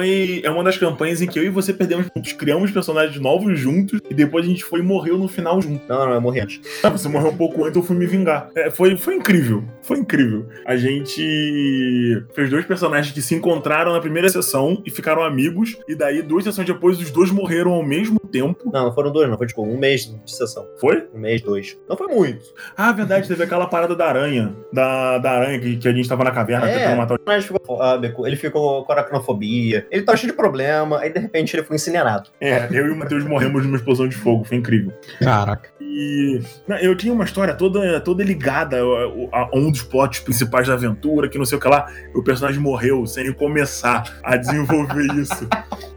[0.06, 3.58] Foi é uma das campanhas em que eu e você perdemos juntos, criamos personagens novos
[3.60, 5.82] juntos e depois a gente foi e morreu no final junto.
[5.88, 6.62] Não, não, eu morri antes.
[6.84, 8.50] Ah, você morreu um pouco antes, eu fui me vingar.
[8.56, 9.64] É, foi, foi incrível.
[9.82, 10.46] Foi incrível.
[10.66, 15.76] A gente fez dois personagens que se encontraram na primeira sessão e ficaram amigos.
[15.88, 18.70] E daí, duas sessões depois, os dois morreram ao mesmo tempo.
[18.72, 19.38] Não, não foram dois, não.
[19.38, 20.68] Foi, tipo, um mês de sessão.
[20.80, 21.08] Foi?
[21.14, 21.78] Um mês, dois.
[21.90, 22.46] Não foi muito.
[22.78, 24.56] Ah, verdade, teve aquela parada da aranha.
[24.72, 26.78] Da, da aranha que, que a gente tava na caverna É.
[26.80, 27.20] tentando matar o.
[27.20, 31.56] Personagem ficou fóbico, ele ficou com aracnofobia, ele tava cheio de problema, aí de repente
[31.56, 32.30] ele foi incinerado.
[32.42, 34.44] É, eu e o Matheus morremos numa explosão de fogo.
[34.44, 34.94] Foi incrível.
[35.20, 35.70] Caraca.
[35.98, 38.78] E não, eu tinha uma história toda, toda ligada
[39.32, 41.88] a, a um dos plots principais da aventura, que não sei o que lá.
[42.14, 45.48] O personagem morreu sem começar a desenvolver isso.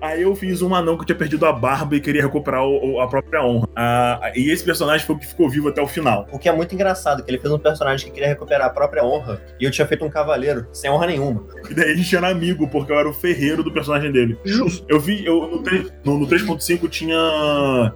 [0.00, 3.00] Aí eu fiz um anão que tinha perdido a barba e queria recuperar o- o-
[3.00, 3.68] a própria honra.
[3.74, 6.28] Ah, e esse personagem foi o que ficou vivo até o final.
[6.30, 9.04] O que é muito engraçado, que ele fez um personagem que queria recuperar a própria
[9.04, 11.44] honra, e eu tinha feito um cavaleiro sem honra nenhuma.
[11.68, 14.38] E daí a gente era amigo, porque eu era o ferreiro do personagem dele.
[14.44, 14.86] Justo.
[14.88, 15.62] Eu vi, eu,
[16.04, 17.18] no, no 3.5 tinha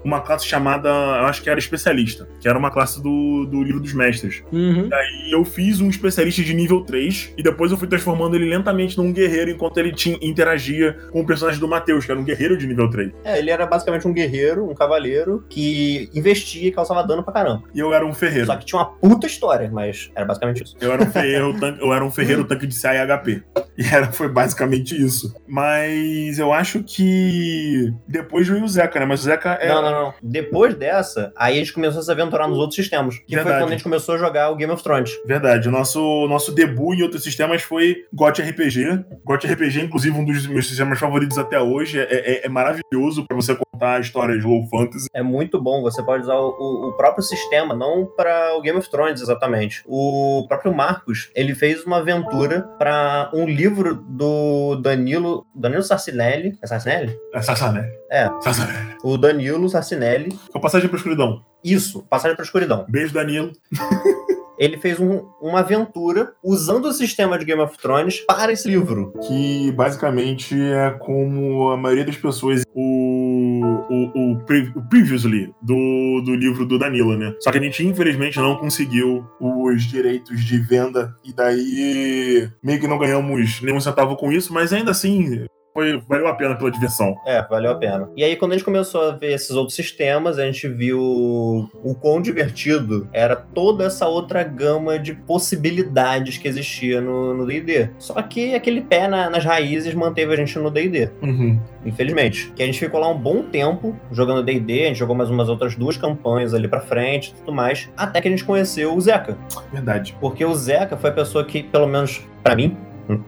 [0.05, 1.92] uma classe chamada, eu acho que era especialista,
[2.41, 4.43] que era uma classe do, do livro dos mestres.
[4.53, 4.89] Uhum.
[4.89, 8.97] Daí eu fiz um especialista de nível 3 e depois eu fui transformando ele lentamente
[8.99, 12.57] num guerreiro enquanto ele tinha, interagia com o personagem do Matheus, que era um guerreiro
[12.57, 13.13] de nível 3.
[13.25, 17.63] É, ele era basicamente um guerreiro, um cavaleiro, que investia e causava dano pra caramba.
[17.75, 18.47] E eu era um ferreiro.
[18.47, 20.77] Só que tinha uma puta história, mas era basicamente isso.
[20.81, 23.43] Eu era um ferreiro, tan- eu era um ferreiro tanque de CA e HP.
[23.79, 25.35] E era, foi basicamente isso.
[25.47, 29.07] Mas eu acho que depois veio o Zeca, né?
[29.07, 29.69] Mas o Zeca é.
[29.69, 30.15] Não, não, não.
[30.23, 33.17] Depois dessa, aí a gente começou a se aventurar nos outros sistemas.
[33.19, 33.59] Que foi Verdade.
[33.63, 35.11] quando a gente começou a jogar o Game of Thrones.
[35.27, 39.05] Verdade, o nosso, nosso debut em outros sistemas foi GOT RPG.
[39.25, 41.99] GOT RPG, inclusive, um dos meus sistemas favoritos até hoje.
[41.99, 45.07] É, é- é maravilhoso pra você contar histórias low fantasy.
[45.13, 48.89] É muito bom, você pode usar o, o- próprio sistema, não para o Game of
[48.91, 49.83] Thrones exatamente.
[49.87, 56.67] O próprio Marcos, ele fez uma aventura para um livro do Danilo, Danilo Sarcinelli, é
[56.67, 57.17] Sarcinelli?
[57.35, 57.91] É Sassané.
[58.11, 58.29] É.
[58.41, 58.97] Sassané.
[59.03, 61.41] O Danilo Sarcinelli, Com passagem pra escuridão.
[61.65, 62.87] Isso, Passagem para a Escuridão.
[62.89, 63.53] Beijo, Danilo.
[64.63, 69.13] ele fez um, uma aventura usando o sistema de Game of Thrones para esse livro.
[69.27, 72.63] Que basicamente é como a maioria das pessoas.
[72.73, 73.61] O,
[73.91, 74.33] o, o,
[74.77, 77.35] o previously do, do livro do Danilo, né?
[77.41, 81.15] Só que a gente, infelizmente, não conseguiu os direitos de venda.
[81.25, 86.29] E daí meio que não ganhamos nenhum centavo com isso, mas ainda assim foi, valeu
[86.29, 87.17] a pena pela diversão.
[87.27, 88.09] É, valeu a pena.
[88.17, 91.95] E aí, quando a gente começou a ver esses outros sistemas, a gente viu o
[92.01, 97.91] quão divertido era toda essa outra gama de possibilidades que existia no DD.
[97.99, 101.11] Só que aquele pé na, nas raízes manteve a gente no DD.
[101.23, 101.59] Uhum.
[101.85, 102.53] Infelizmente.
[102.55, 105.49] Que a gente ficou lá um bom tempo jogando DD, a gente jogou mais umas
[105.49, 109.01] outras duas campanhas ali pra frente e tudo mais, até que a gente conheceu o
[109.01, 109.37] Zeca.
[109.73, 110.17] Verdade.
[110.21, 112.77] Porque o Zeca foi a pessoa que, pelo menos para mim,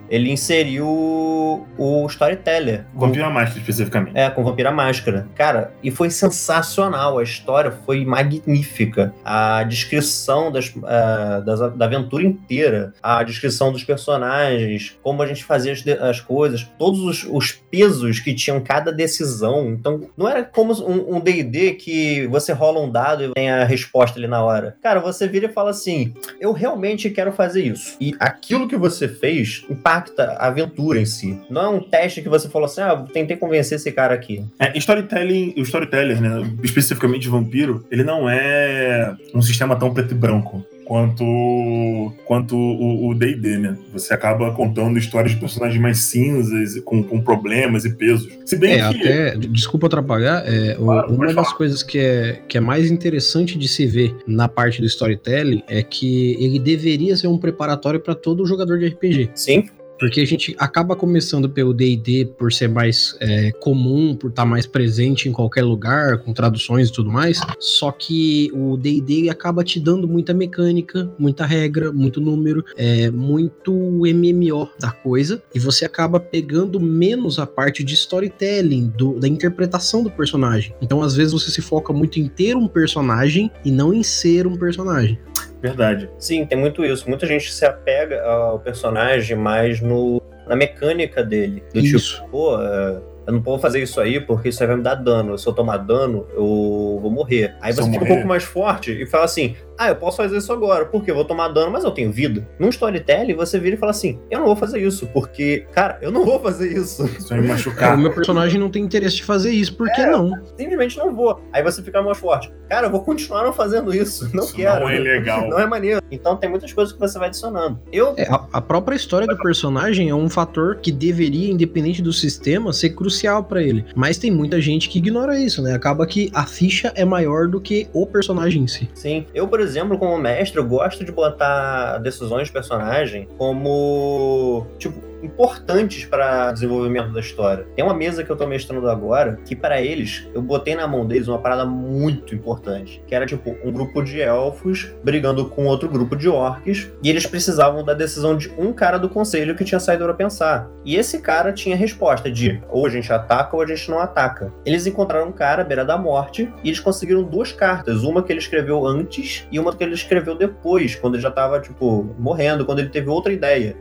[0.08, 2.84] ele inseriu o Storyteller.
[2.94, 4.16] Com Vampira Máscara, especificamente.
[4.16, 5.28] É, com Vampira Máscara.
[5.34, 7.18] Cara, e foi sensacional.
[7.18, 9.14] A história foi magnífica.
[9.24, 15.44] A descrição das, uh, das, da aventura inteira, a descrição dos personagens, como a gente
[15.44, 19.70] fazia as, as coisas, todos os, os, pesos que tinham cada decisão.
[19.70, 23.64] Então, não era como um DD um que você rola um dado e tem a
[23.64, 24.76] resposta ali na hora.
[24.82, 27.96] Cara, você vira e fala assim: eu realmente quero fazer isso.
[28.00, 31.38] E aquilo que você fez impacta a aventura em si.
[31.48, 34.44] Não é um teste que você falou assim, ah, tentei convencer esse cara aqui.
[34.58, 40.14] É, storytelling, o storyteller, né, especificamente vampiro, ele não é um sistema tão preto e
[40.14, 43.76] branco quanto quanto o D&D, né?
[43.92, 48.28] Você acaba contando histórias de personagens mais cinzas, com, com problemas e pesos.
[48.44, 49.00] Se bem é, que...
[49.00, 53.68] até, desculpa atrapalhar, é, claro, uma das coisas que é, que é mais interessante de
[53.68, 58.46] se ver na parte do storytelling é que ele deveria ser um preparatório para todo
[58.46, 59.30] jogador de RPG.
[59.34, 59.68] Sim.
[60.04, 64.46] Porque a gente acaba começando pelo D&D por ser mais é, comum, por estar tá
[64.46, 67.40] mais presente em qualquer lugar, com traduções e tudo mais.
[67.58, 73.72] Só que o D&D acaba te dando muita mecânica, muita regra, muito número, é, muito
[73.72, 75.42] MMO da coisa.
[75.54, 80.74] E você acaba pegando menos a parte de storytelling, do, da interpretação do personagem.
[80.82, 84.46] Então, às vezes, você se foca muito em ter um personagem e não em ser
[84.46, 85.18] um personagem.
[85.64, 86.10] Verdade.
[86.18, 87.08] Sim, tem muito isso.
[87.08, 91.64] Muita gente se apega ao personagem mais no, na mecânica dele.
[91.72, 92.16] Do isso.
[92.16, 94.94] tipo, pô, é, eu não vou fazer isso aí porque isso aí vai me dar
[94.94, 95.38] dano.
[95.38, 97.56] Se eu tomar dano, eu vou morrer.
[97.62, 98.04] Aí você fica morrer.
[98.04, 101.14] um pouco mais forte e fala assim: ah, eu posso fazer isso agora, porque eu
[101.14, 102.46] vou tomar dano, mas eu tenho vida.
[102.58, 106.10] Num storytelling, você vira e fala assim: eu não vou fazer isso, porque, cara, eu
[106.10, 107.04] não vou fazer isso.
[107.06, 107.94] Isso vai me machucar.
[107.94, 110.32] o meu personagem não tem interesse de fazer isso, por que é, não?
[110.56, 111.40] Simplesmente não vou.
[111.52, 112.52] Aí você fica mais forte.
[112.68, 114.28] Cara, eu vou continuar não fazendo isso.
[114.34, 114.80] Não isso quero.
[114.80, 115.48] Não é legal.
[115.48, 116.00] Não é maneiro.
[116.10, 117.78] Então tem muitas coisas que você vai adicionando.
[117.92, 118.14] Eu.
[118.16, 122.72] É, a, a, própria história do personagem é um fator que deveria, independente do sistema,
[122.72, 123.84] ser crucial para ele.
[123.94, 125.74] Mas tem muita gente que ignora isso, né?
[125.74, 128.88] Acaba que a ficha é maior do que o personagem em si.
[128.94, 129.26] Sim.
[129.34, 136.04] Eu, por exemplo, como mestre, eu gosto de botar decisões de personagem como, tipo, importantes
[136.04, 137.66] para desenvolvimento da história.
[137.74, 141.06] Tem uma mesa que eu tô mestrando agora que para eles eu botei na mão
[141.06, 145.88] deles uma parada muito importante, que era tipo um grupo de elfos brigando com outro
[145.88, 149.80] grupo de orcs e eles precisavam da decisão de um cara do conselho que tinha
[149.80, 150.68] saído para pensar.
[150.84, 154.52] E esse cara tinha resposta de ou a gente ataca ou a gente não ataca.
[154.64, 158.32] Eles encontraram um cara à beira da morte e eles conseguiram duas cartas, uma que
[158.32, 162.66] ele escreveu antes e uma que ele escreveu depois, quando ele já tava tipo morrendo,
[162.66, 163.76] quando ele teve outra ideia.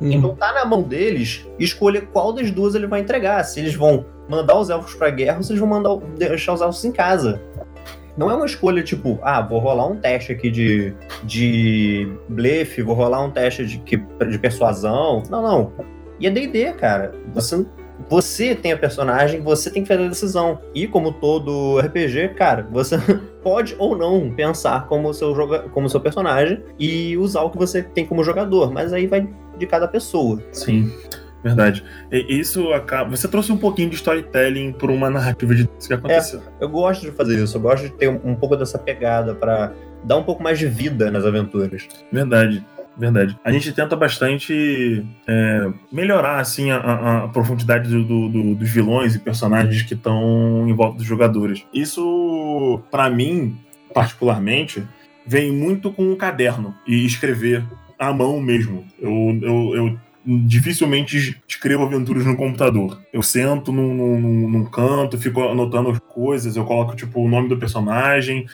[0.00, 0.12] Hum.
[0.12, 3.42] Então tá na mão deles escolher qual das duas ele vai entregar.
[3.44, 6.60] Se eles vão mandar os elfos pra guerra ou se eles vão mandar, deixar os
[6.60, 7.40] elfos em casa.
[8.16, 12.94] Não é uma escolha tipo, ah, vou rolar um teste aqui de, de blefe, vou
[12.94, 15.22] rolar um teste de, de persuasão.
[15.30, 15.72] Não, não.
[16.18, 17.14] E é D&D, cara.
[17.32, 17.64] Você,
[18.08, 20.58] você tem a personagem, você tem que fazer a decisão.
[20.74, 22.96] E como todo RPG, cara, você
[23.42, 27.82] pode ou não pensar como seu, joga, como seu personagem e usar o que você
[27.82, 28.70] tem como jogador.
[28.70, 29.26] Mas aí vai
[29.60, 30.42] de cada pessoa.
[30.52, 30.92] Sim.
[31.42, 31.82] Verdade.
[32.12, 33.10] E isso acaba.
[33.10, 36.40] Você trouxe um pouquinho de storytelling por uma narrativa de que aconteceu.
[36.40, 37.56] É, eu gosto de fazer isso.
[37.56, 39.72] Eu gosto de ter um, um pouco dessa pegada para
[40.04, 41.88] dar um pouco mais de vida nas aventuras.
[42.12, 42.64] Verdade.
[42.96, 43.38] Verdade.
[43.42, 49.18] A gente tenta bastante é, melhorar assim a, a profundidade do, do, dos vilões e
[49.18, 51.64] personagens que estão em volta dos jogadores.
[51.72, 53.56] Isso, para mim,
[53.94, 54.86] particularmente,
[55.26, 57.64] vem muito com um caderno e escrever
[58.00, 58.84] à mão mesmo.
[58.98, 63.00] Eu, eu, eu dificilmente escrevo aventuras no computador.
[63.12, 67.58] Eu sento num, num, num canto, fico anotando coisas, eu coloco tipo o nome do
[67.58, 68.46] personagem,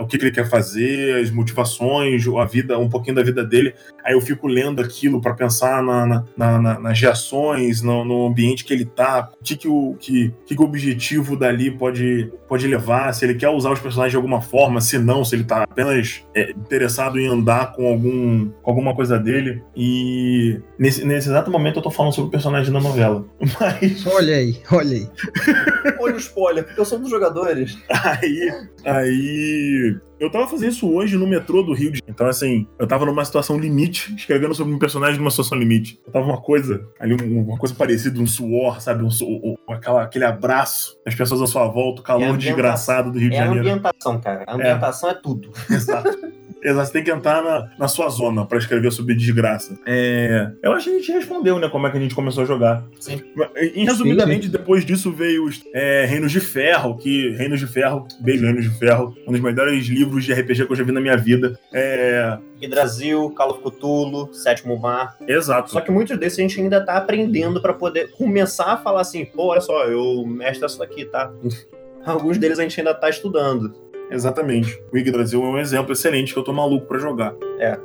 [0.00, 3.74] o que, que, ele quer fazer, as motivações, a vida, um pouquinho da vida dele.
[4.04, 8.64] Aí eu fico lendo aquilo para pensar na, na, na, nas reações, no, no, ambiente
[8.64, 12.66] que ele tá, o que, que, o, que, que, que o objetivo dali pode, pode
[12.66, 15.62] levar, se ele quer usar os personagens de alguma forma, se não, se ele tá
[15.62, 19.62] apenas é, interessado em andar com, algum, com alguma coisa dele.
[19.76, 23.24] E nesse, nesse exato momento eu tô falando sobre o personagem da novela.
[23.60, 24.06] Mas.
[24.06, 25.08] Olha aí, olha aí.
[26.00, 27.78] olha o spoiler, porque eu sou um dos jogadores.
[27.88, 28.52] Aí.
[28.84, 29.47] Aí.
[30.20, 32.06] Eu tava fazendo isso hoje no metrô do Rio de Janeiro.
[32.08, 36.00] Então, assim, eu tava numa situação limite, escrevendo sobre um personagem numa situação limite.
[36.06, 39.04] Eu tava uma coisa, ali, uma coisa parecida, um suor, sabe?
[39.04, 43.30] Um aquela, aquele abraço das pessoas à sua volta, o calor é desgraçado do Rio
[43.30, 43.66] de é Janeiro.
[43.66, 44.44] É a ambientação, cara.
[44.46, 45.52] A ambientação é, é tudo.
[45.70, 46.18] Exato.
[46.62, 49.78] Exato, você tem que entrar na, na sua zona para escrever sobre desgraça.
[49.86, 51.68] É, eu acho que a gente respondeu, né?
[51.68, 52.84] Como é que a gente começou a jogar.
[52.98, 53.22] Sim.
[53.74, 58.44] Em resumidamente, depois disso veio os é, Reinos de Ferro, que Reinos de Ferro, beijo
[58.44, 61.16] Reinos de Ferro, um dos melhores livros de RPG que eu já vi na minha
[61.16, 61.58] vida.
[61.72, 62.38] É.
[62.68, 65.16] Brasil, Call of Cthulhu, Sétimo Mar.
[65.28, 65.70] Exato.
[65.70, 69.24] Só que muitos desses a gente ainda tá aprendendo para poder começar a falar assim,
[69.24, 71.30] pô, olha só, eu mestre isso daqui, tá?
[72.04, 73.87] Alguns deles a gente ainda tá estudando.
[74.10, 74.82] Exatamente.
[74.92, 77.34] O Yggdrasil é um exemplo excelente que eu tô maluco para jogar.
[77.58, 77.78] É.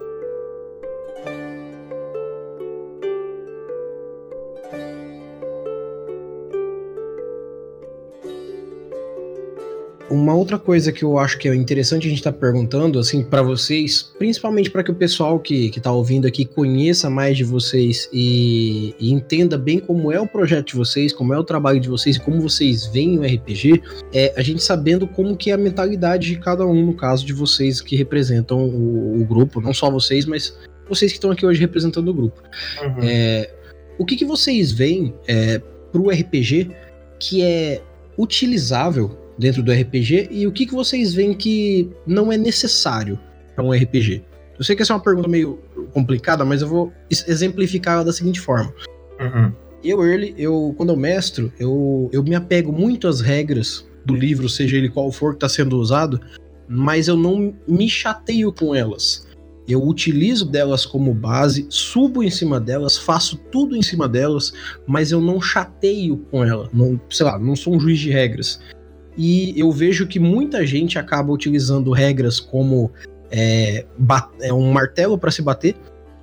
[10.13, 13.23] Uma outra coisa que eu acho que é interessante a gente estar tá perguntando, assim,
[13.23, 17.43] para vocês, principalmente para que o pessoal que, que tá ouvindo aqui conheça mais de
[17.43, 21.79] vocês e, e, entenda bem como é o projeto de vocês, como é o trabalho
[21.79, 23.81] de vocês, como vocês veem o RPG,
[24.13, 27.33] é a gente sabendo como que é a mentalidade de cada um, no caso de
[27.33, 30.55] vocês que representam o, o grupo, não só vocês, mas
[30.87, 32.39] vocês que estão aqui hoje representando o grupo.
[32.83, 32.97] Uhum.
[33.01, 33.49] É,
[33.97, 35.59] o que, que vocês veem é,
[35.91, 36.69] pro RPG
[37.19, 37.81] que é
[38.15, 43.19] utilizável dentro do RPG e o que, que vocês veem que não é necessário
[43.55, 44.23] para um RPG?
[44.57, 45.59] Eu sei que essa é uma pergunta meio
[45.93, 48.73] complicada, mas eu vou exemplificar da seguinte forma.
[49.19, 49.51] Uhum.
[49.83, 54.47] Eu, Early, eu, quando eu mestro, eu, eu me apego muito às regras do livro,
[54.47, 56.21] seja ele qual for que está sendo usado,
[56.67, 59.27] mas eu não me chateio com elas.
[59.67, 64.53] Eu utilizo delas como base, subo em cima delas, faço tudo em cima delas,
[64.85, 66.69] mas eu não chateio com ela.
[66.73, 68.59] Não, sei lá, não sou um juiz de regras.
[69.17, 72.91] E eu vejo que muita gente acaba utilizando regras como
[73.31, 73.85] é,
[74.41, 75.75] é um martelo para se bater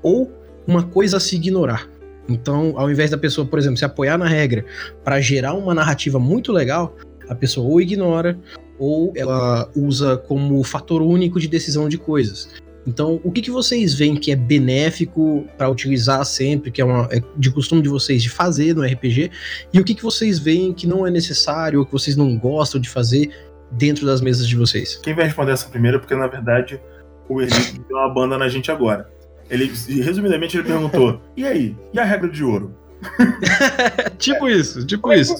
[0.02, 0.30] ou
[0.66, 1.88] uma coisa a se ignorar.
[2.28, 4.64] Então, ao invés da pessoa, por exemplo, se apoiar na regra
[5.02, 6.96] para gerar uma narrativa muito legal,
[7.28, 8.38] a pessoa ou ignora
[8.78, 12.48] ou ela usa como fator único de decisão de coisas.
[12.86, 17.08] Então, o que, que vocês veem que é benéfico para utilizar sempre, que é, uma,
[17.10, 19.30] é de costume de vocês de fazer no RPG,
[19.72, 22.80] e o que, que vocês veem que não é necessário, ou que vocês não gostam
[22.80, 23.30] de fazer
[23.70, 24.96] dentro das mesas de vocês?
[25.02, 26.80] Quem vai responder essa primeira, porque na verdade
[27.28, 29.08] o Henrique deu uma banda na gente agora.
[29.48, 29.70] Ele,
[30.02, 31.76] resumidamente, ele perguntou: e aí?
[31.92, 32.74] E a regra de ouro?
[34.18, 35.34] tipo isso, tipo Como isso.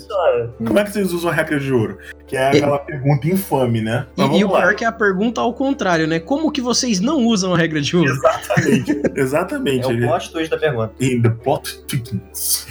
[0.58, 1.98] Como é que vocês usam a regra de ouro?
[2.26, 2.78] Que é aquela é...
[2.78, 4.06] pergunta infame, né?
[4.16, 6.18] e, e o pior que é a pergunta ao contrário, né?
[6.18, 8.10] Como que vocês não usam a regra de ouro?
[8.10, 9.90] Exatamente, exatamente.
[9.90, 10.92] É o plot twist da pergunta.
[11.00, 12.10] In the plot twist.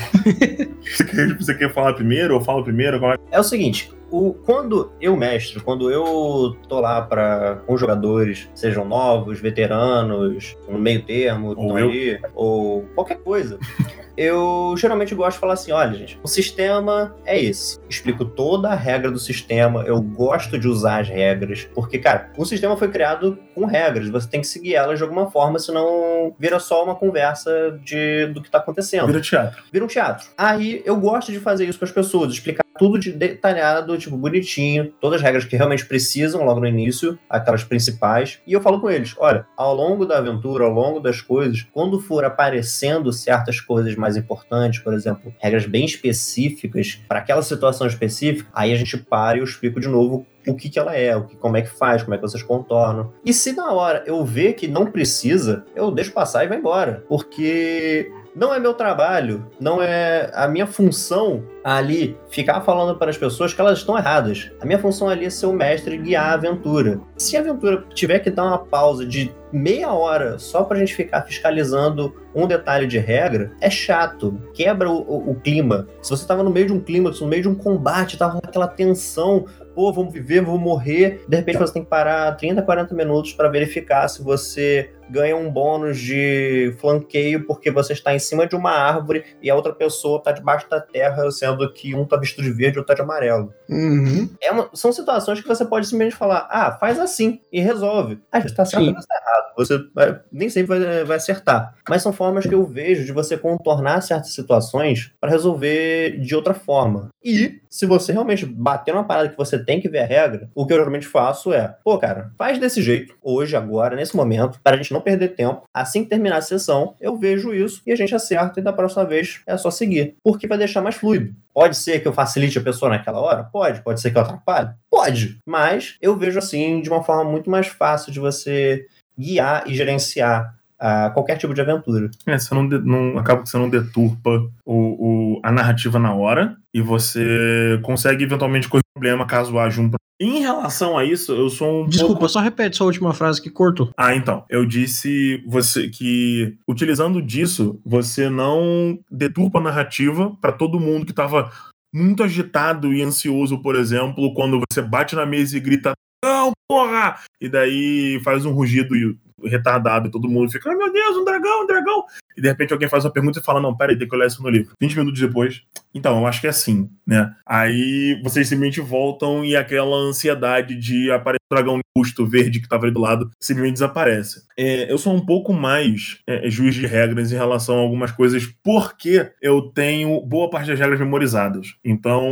[0.82, 3.04] você, quer, você quer falar primeiro ou fala primeiro?
[3.06, 3.18] É?
[3.32, 8.86] é o seguinte, o, quando eu mestro, quando eu tô lá para com jogadores, sejam
[8.86, 13.60] novos, veteranos, no meio termo, ou, ali, ou qualquer coisa,
[14.18, 17.80] eu geralmente gosto de falar assim: olha, gente, o sistema é esse.
[17.89, 22.45] Explico toda a regra do sistema, eu gosto de usar as regras, porque, cara, o
[22.45, 26.60] sistema foi criado com regras, você tem que seguir elas de alguma forma, senão vira
[26.60, 29.07] só uma conversa de, do que tá acontecendo.
[29.07, 29.64] Vira teatro.
[29.72, 30.28] Vira um teatro.
[30.38, 34.91] Aí eu gosto de fazer isso com as pessoas, explicar tudo de detalhado, tipo, bonitinho,
[35.01, 38.39] todas as regras que realmente precisam logo no início, aquelas principais.
[38.47, 41.99] E eu falo com eles: olha, ao longo da aventura, ao longo das coisas, quando
[41.99, 48.49] for aparecendo certas coisas mais importantes, por exemplo, regras bem específicas para aquela situação específica,
[48.53, 51.25] aí a gente para e eu explico de novo o que, que ela é, o
[51.25, 53.11] que, como é que faz, como é que vocês contornam.
[53.25, 57.03] E se na hora eu ver que não precisa, eu deixo passar e vai embora.
[57.07, 63.17] Porque não é meu trabalho, não é a minha função ali ficar falando para as
[63.17, 64.51] pessoas que elas estão erradas.
[64.61, 66.99] A minha função ali é ser o mestre e guiar a aventura.
[67.17, 71.23] Se a aventura tiver que dar uma pausa de meia hora só pra gente ficar
[71.23, 75.88] fiscalizando um detalhe de regra, é chato, quebra o, o, o clima.
[76.01, 78.67] Se você tava no meio de um clima, no meio de um combate, tava aquela
[78.67, 83.34] tensão, pô, vamos viver, vamos morrer, de repente você tem que parar 30, 40 minutos
[83.34, 88.55] para verificar se você ganha um bônus de flanqueio porque você está em cima de
[88.55, 92.43] uma árvore e a outra pessoa está debaixo da terra, sendo que um tá vestido
[92.43, 93.53] de verde e outro tá de amarelo.
[93.70, 94.30] Uhum.
[94.41, 98.20] É uma- são situações que você pode simplesmente falar, ah, faz assim e resolve.
[98.32, 98.89] Às vezes tá certo, Sim.
[98.89, 99.53] às vezes tá errado.
[99.57, 101.76] Você vai- nem sempre vai, vai acertar.
[101.89, 106.53] Mas são formas que eu vejo de você contornar certas situações para resolver de outra
[106.53, 107.10] forma.
[107.24, 110.66] E se você realmente bater numa parada que você tem que ver a regra, o
[110.66, 114.76] que eu geralmente faço é, pô, cara, faz desse jeito, hoje, agora, nesse momento, para
[114.76, 115.64] a gente não perder tempo.
[115.74, 119.06] Assim que terminar a sessão, eu vejo isso e a gente acerta e da próxima
[119.06, 120.16] vez é só seguir.
[120.24, 121.34] Porque vai deixar mais fluido.
[121.54, 123.43] Pode ser que eu facilite a pessoa naquela hora?
[123.43, 123.82] Pode.
[123.82, 124.70] Pode ser que eu atrapalhe?
[124.89, 125.38] Pode.
[125.45, 128.86] Mas eu vejo assim de uma forma muito mais fácil de você
[129.18, 132.10] guiar e gerenciar ah, qualquer tipo de aventura.
[132.26, 134.30] É, você não, não acaba que você não deturpa
[134.66, 139.82] o, o- a narrativa na hora e você consegue eventualmente correr o problema caso haja
[139.82, 139.89] um.
[140.22, 142.30] Em relação a isso, eu sou um Desculpa, pouco.
[142.30, 143.89] só repete sua última frase que cortou.
[143.97, 144.43] Ah, então.
[144.50, 151.14] Eu disse você que utilizando disso, você não deturpa a narrativa para todo mundo que
[151.14, 151.50] tava
[151.93, 155.93] muito agitado e ansioso, por exemplo, quando você bate na mesa e grita
[156.24, 157.18] não, porra!
[157.39, 161.24] E daí faz um rugido e- retardado e todo mundo fica, ai meu Deus, um
[161.24, 162.04] dragão, um dragão!
[162.40, 164.42] E de repente alguém faz uma pergunta e fala, não, peraí, tem que olhar isso
[164.42, 164.72] no livro.
[164.82, 165.62] 20 minutos depois,
[165.94, 167.34] então, eu acho que é assim, né?
[167.46, 172.86] Aí vocês simplesmente voltam e aquela ansiedade de aparecer um dragão custo verde que tava
[172.86, 174.43] ali do lado simplesmente desaparece.
[174.58, 178.45] É, eu sou um pouco mais é, juiz de regras em relação a algumas coisas
[178.64, 181.76] porque eu tenho boa parte das regras memorizadas.
[181.84, 182.24] Então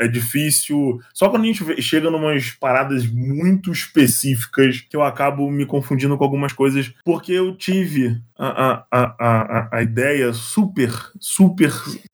[0.00, 0.98] é difícil.
[1.12, 6.24] Só quando a gente chega numas paradas muito específicas que eu acabo me confundindo com
[6.24, 10.90] algumas coisas porque eu tive a, a, a, a, a ideia super,
[11.20, 11.70] super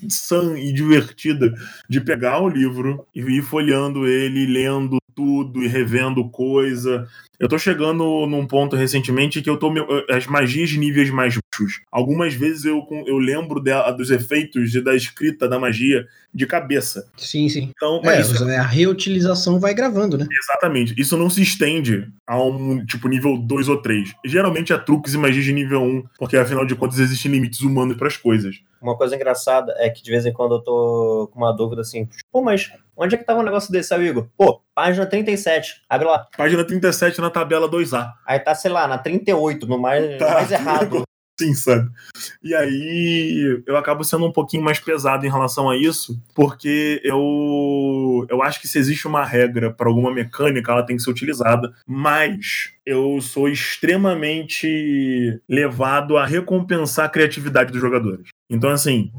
[0.09, 1.55] sã e divertida
[1.89, 7.07] de pegar o livro e ir folheando ele, lendo tudo e revendo coisa.
[7.39, 9.71] Eu tô chegando num ponto recentemente que eu tô.
[9.71, 11.81] me- As magias de níveis mais baixos.
[11.93, 17.07] Algumas vezes eu, eu lembro dela, dos efeitos e da escrita da magia de cabeça.
[17.17, 17.71] Sim, sim.
[17.75, 20.27] Então, É, mas isso- a reutilização vai gravando, né?
[20.31, 20.95] exatamente.
[20.99, 24.15] Isso não se estende a um tipo nível 2 ou 3.
[24.25, 27.97] Geralmente é truques e magias de nível 1, porque afinal de contas existem limites humanos
[27.97, 28.57] para as coisas.
[28.81, 32.09] Uma coisa engraçada é que de vez em quando eu tô com uma dúvida assim,
[32.33, 32.71] pô, mas
[33.01, 34.31] onde é que tava um negócio desse, amigo?
[34.37, 36.27] Pô, página 37, abre lá.
[36.37, 38.13] Página 37 na tabela 2A.
[38.27, 40.35] Aí tá, sei lá, na 38, no mais, Tá.
[40.35, 41.03] mais errado.
[41.41, 41.89] Sim, sabe?
[42.43, 48.27] E aí eu acabo sendo um pouquinho mais pesado em relação a isso, porque eu
[48.29, 51.73] eu acho que se existe uma regra para alguma mecânica, ela tem que ser utilizada,
[51.87, 58.29] mas eu sou extremamente levado a recompensar a criatividade dos jogadores.
[58.51, 59.11] Então assim,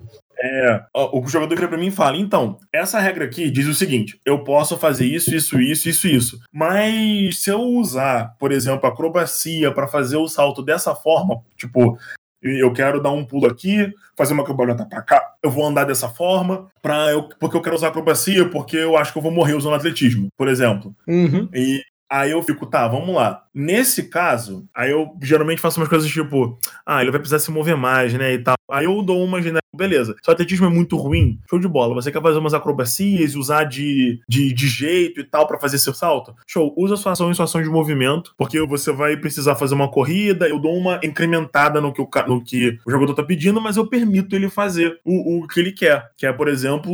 [0.43, 4.19] é, o jogador vira pra mim e fala: então, essa regra aqui diz o seguinte:
[4.25, 6.39] eu posso fazer isso, isso, isso, isso, isso.
[6.51, 11.97] Mas se eu usar, por exemplo, acrobacia para fazer o salto dessa forma, tipo,
[12.41, 16.09] eu quero dar um pulo aqui, fazer uma cambalhota pra cá, eu vou andar dessa
[16.09, 19.53] forma, pra eu, porque eu quero usar acrobacia, porque eu acho que eu vou morrer
[19.53, 20.95] usando atletismo, por exemplo.
[21.07, 21.47] Uhum.
[21.53, 23.43] E aí eu fico, tá, vamos lá.
[23.53, 27.77] Nesse caso, aí eu geralmente faço umas coisas tipo, ah, ele vai precisar se mover
[27.77, 28.55] mais, né, e tal.
[28.71, 29.41] Aí eu dou uma
[29.75, 30.15] beleza.
[30.21, 31.93] Se o atletismo é muito ruim, show de bola.
[31.95, 35.93] Você quer fazer umas acrobacias usar de, de, de jeito e tal pra fazer seu
[35.93, 36.35] salto?
[36.47, 36.73] Show.
[36.77, 40.47] Usa sua ação em sua ação de movimento, porque você vai precisar fazer uma corrida,
[40.47, 43.87] eu dou uma incrementada no que o, no que o jogador tá pedindo, mas eu
[43.87, 46.09] permito ele fazer o, o que ele quer.
[46.17, 46.91] Que é, por exemplo,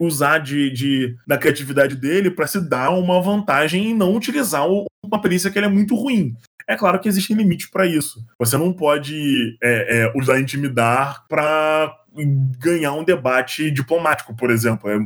[0.00, 4.86] usar de, de- da criatividade dele pra se dar uma vantagem e não utilizar o-
[5.06, 6.34] uma perícia que é muito ruim.
[6.68, 8.24] É claro que existem limites para isso.
[8.38, 11.94] Você não pode é, é, usar intimidar para
[12.58, 14.90] ganhar um debate diplomático, por exemplo.
[14.90, 14.96] É,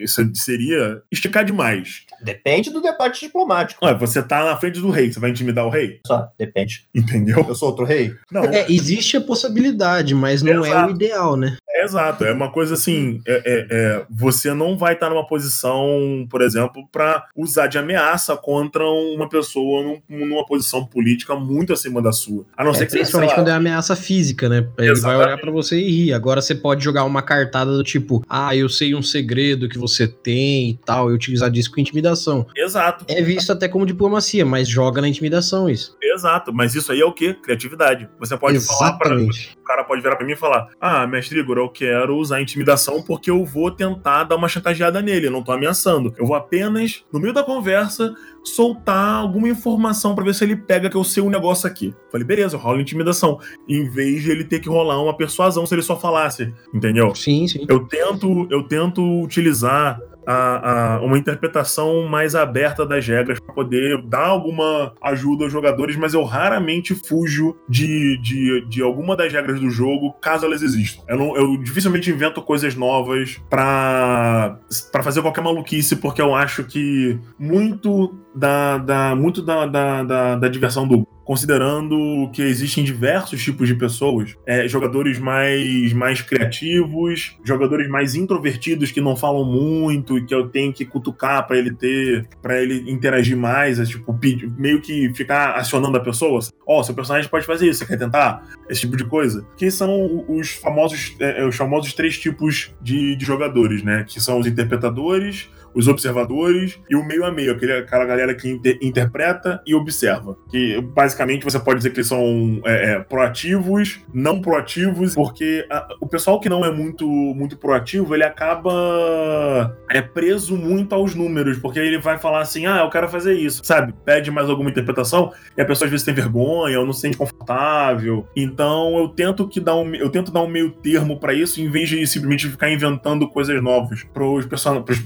[0.00, 2.02] isso seria esticar demais.
[2.22, 3.84] Depende do debate diplomático.
[3.84, 6.00] Ué, você tá na frente do rei, você vai intimidar o rei?
[6.06, 6.86] Só, depende.
[6.94, 7.44] Entendeu?
[7.48, 8.14] Eu sou outro rei?
[8.32, 10.92] Não, É, existe a possibilidade, mas não é Exato.
[10.92, 11.56] o ideal, né?
[11.76, 16.24] É exato, é uma coisa assim, é, é- é, você não vai estar numa posição,
[16.30, 22.00] por exemplo, para usar de ameaça contra uma pessoa num- numa posição política muito acima
[22.00, 22.46] da sua.
[22.56, 24.58] A não É, ser que você, principalmente lá, quando é ameaça física, né?
[24.58, 25.26] Ele vai Exatamente.
[25.26, 26.12] olhar pra você e rir.
[26.12, 30.06] Agora você pode jogar uma cartada do tipo, ah, eu sei um segredo que você
[30.08, 32.46] tem e tal, e utilizar disso com intimidação.
[32.56, 35.96] Exato, É visto até como diplomacia, mas joga na intimidação isso.
[36.02, 36.52] exato.
[36.52, 37.34] Mas isso aí é o quê?
[37.34, 38.08] Criatividade.
[38.18, 39.56] Você pode falar para Exatamente.
[39.60, 43.02] o cara pode virar pra mim e falar: Ah, mestre Igor, eu quero usar intimidação
[43.02, 45.26] porque eu vou tentar dar uma chantageada nele.
[45.26, 46.14] Eu não tô ameaçando.
[46.16, 48.14] Eu vou apenas, no meio da conversa,
[48.44, 51.94] soltar alguma informação pra ver se ele pega que eu sei um negócio aqui.
[52.12, 53.40] Falei, beleza, rola intimidação.
[53.68, 56.52] Em vez de ele ter que rolar uma persuasão se ele só falasse.
[56.72, 57.14] Entendeu?
[57.14, 57.64] Sim, sim.
[57.68, 64.02] Eu tento, eu tento utilizar a, a, uma interpretação mais aberta das regras para poder
[64.02, 69.60] dar alguma ajuda aos jogadores, mas eu raramente fujo de, de, de alguma das regras
[69.60, 71.02] do jogo, caso elas existam.
[71.08, 74.58] Eu, não, eu dificilmente invento coisas novas para
[75.02, 80.86] fazer qualquer maluquice, porque eu acho que muito da, da, muito da, da, da, diversão
[80.86, 88.14] do considerando que existem diversos tipos de pessoas, é, jogadores mais, mais criativos, jogadores mais
[88.14, 92.62] introvertidos que não falam muito e que eu tenho que cutucar para ele ter, para
[92.62, 94.14] ele interagir mais, é, tipo
[94.58, 96.40] meio que ficar acionando a pessoa.
[96.66, 98.42] Ó, oh, seu personagem pode fazer isso, você quer tentar?
[98.68, 99.46] Esse tipo de coisa.
[99.56, 104.04] Que são os famosos, é, é, os famosos três tipos de, de jogadores, né?
[104.06, 108.48] Que são os interpretadores, os observadores e o meio a meio, aquele, aquela galera que
[108.48, 110.36] inter, interpreta e observa.
[110.48, 115.88] Que basicamente você pode dizer que eles são é, é, proativos, não proativos, porque a,
[116.00, 121.58] o pessoal que não é muito, muito proativo, ele acaba é preso muito aos números,
[121.58, 123.92] porque ele vai falar assim: ah, eu quero fazer isso, sabe?
[124.04, 127.16] Pede mais alguma interpretação e a pessoa às vezes tem vergonha ou não se sente
[127.16, 128.26] confortável.
[128.36, 131.70] Então eu tento que dar um, eu tento dar um meio termo para isso, em
[131.70, 134.46] vez de simplesmente ficar inventando coisas novas para os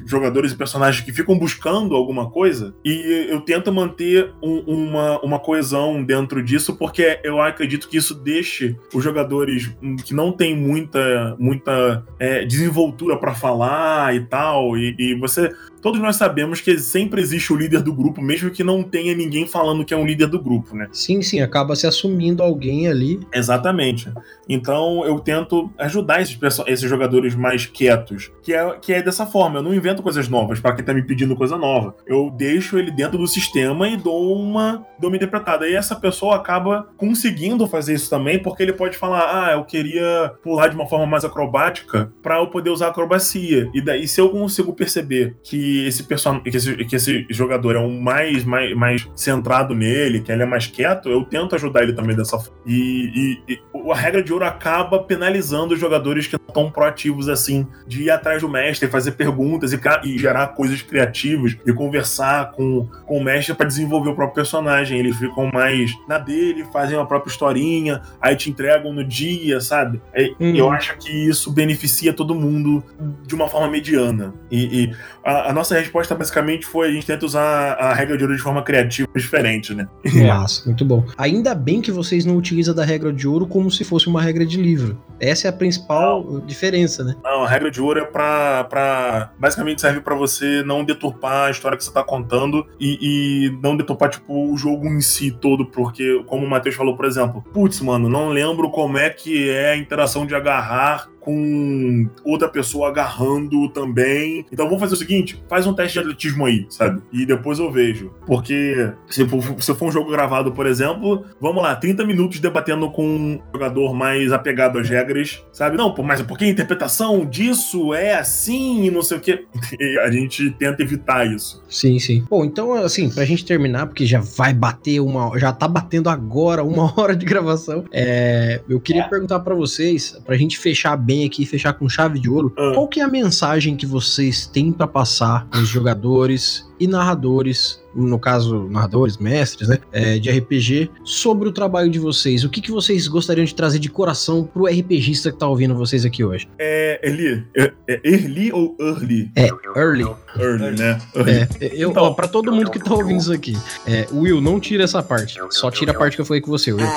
[0.07, 6.03] jogadores personagens que ficam buscando alguma coisa e eu tento manter um, uma, uma coesão
[6.03, 9.71] dentro disso porque eu acredito que isso deixe os jogadores
[10.05, 16.01] que não tem muita, muita é, desenvoltura para falar e tal, e, e você todos
[16.01, 19.85] nós sabemos que sempre existe o líder do grupo, mesmo que não tenha ninguém falando
[19.85, 20.89] que é um líder do grupo, né?
[20.93, 23.21] Sim, sim, acaba se assumindo alguém ali.
[23.33, 24.13] Exatamente.
[24.49, 29.59] Então eu tento ajudar esses, esses jogadores mais quietos, que é, que é dessa forma.
[29.59, 31.95] Eu não invento coisas novas para quem tá me pedindo coisa nova.
[32.07, 35.69] Eu deixo ele dentro do sistema e dou uma, dou uma interpretada.
[35.69, 40.33] E essa pessoa acaba conseguindo fazer isso também, porque ele pode falar: ah, eu queria
[40.43, 43.71] pular de uma forma mais acrobática para eu poder usar acrobacia.
[43.75, 46.41] E daí, se eu consigo perceber que esse person...
[46.41, 50.47] que esse, que esse jogador é um mais, mais, mais centrado nele, que ele é
[50.47, 52.59] mais quieto, eu tento ajudar ele também dessa forma.
[52.67, 53.61] E, e, e
[53.91, 58.11] a regra de ouro acaba penalizando os jogadores que não estão proativos assim, de ir
[58.11, 63.25] atrás do mestre, fazer perguntas e, e gerar coisas criativas e conversar com, com o
[63.25, 64.99] mestre para desenvolver o próprio personagem.
[64.99, 70.01] Eles ficam mais na dele, fazem a própria historinha, aí te entregam no dia, sabe?
[70.13, 70.55] É, uhum.
[70.55, 72.83] Eu acho que isso beneficia todo mundo
[73.27, 74.35] de uma forma mediana.
[74.51, 78.23] E, e a, a nossa resposta basicamente foi a gente tenta usar a regra de
[78.23, 79.89] ouro de forma criativa diferente, né?
[80.27, 81.05] Massa, muito bom.
[81.17, 84.47] Ainda bem que vocês não utilizam da regra de ouro como se fosse uma regra
[84.47, 85.03] de livro.
[85.21, 86.41] Essa é a principal não.
[86.47, 87.17] diferença, né?
[87.25, 88.65] Não, a regra de ouro é pra.
[88.65, 93.59] pra basicamente serve para você não deturpar a história que você tá contando e, e,
[93.61, 97.43] não deturpar, tipo, o jogo em si todo, porque, como o Matheus falou, por exemplo,
[97.53, 102.89] putz, mano, não lembro como é que é a interação de agarrar com outra pessoa
[102.89, 104.45] agarrando também.
[104.53, 107.03] Então vamos fazer o seguinte: faz um teste de atletismo aí, sabe?
[107.13, 108.13] E depois eu vejo.
[108.27, 112.91] Porque se for, se for um jogo gravado, por exemplo, vamos lá, 30 minutos debatendo
[112.91, 115.77] com um jogador mais apegado às regras, sabe?
[115.77, 119.45] Não, mas porque a interpretação disso é assim e não sei o quê.
[119.81, 121.63] E a gente tenta evitar isso.
[121.69, 122.25] Sim, sim.
[122.29, 125.39] Bom, então, assim, pra gente terminar, porque já vai bater uma.
[125.39, 127.85] Já tá batendo agora uma hora de gravação.
[127.93, 129.09] É, eu queria é.
[129.09, 132.53] perguntar para vocês, pra gente fechar bem aqui fechar com chave de ouro.
[132.59, 132.73] Ah.
[132.75, 138.19] Qual que é a mensagem que vocês têm para passar aos jogadores e narradores, no
[138.19, 142.45] caso, narradores, mestres, né, é, de RPG, sobre o trabalho de vocês.
[142.45, 146.05] O que, que vocês gostariam de trazer de coração pro RPGista que tá ouvindo vocês
[146.05, 146.49] aqui hoje?
[146.59, 149.31] É, Eli, é, é early ou early?
[149.35, 150.07] É, early.
[150.37, 151.01] Early, né?
[151.15, 151.33] Early.
[151.33, 153.57] É, eu, então, ó, pra todo mundo que tá ouvindo isso aqui,
[153.87, 155.39] é, Will, não tira essa parte.
[155.51, 156.85] Só tira a parte que eu falei com você, Will.
[156.85, 156.91] Uh,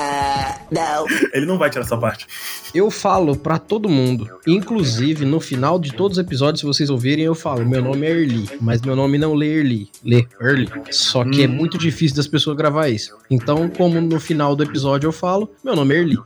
[0.70, 1.06] não.
[1.32, 2.26] Ele não vai tirar essa parte.
[2.74, 7.24] Eu falo para todo mundo, inclusive no final de todos os episódios, se vocês ouvirem,
[7.24, 10.68] eu falo, meu nome é Early, mas meu nome não lê Early early, ler early.
[10.90, 11.52] Só que é hum.
[11.52, 13.16] é muito difícil das pessoas gravar isso.
[13.30, 16.18] Então, como no final do episódio eu falo, meu nome é Early.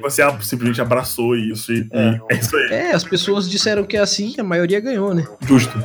[0.00, 2.68] Você simplesmente abraçou isso e é, é isso aí.
[2.70, 5.26] É, as pessoas disseram que é assim, a maioria ganhou, né?
[5.46, 5.76] Justo.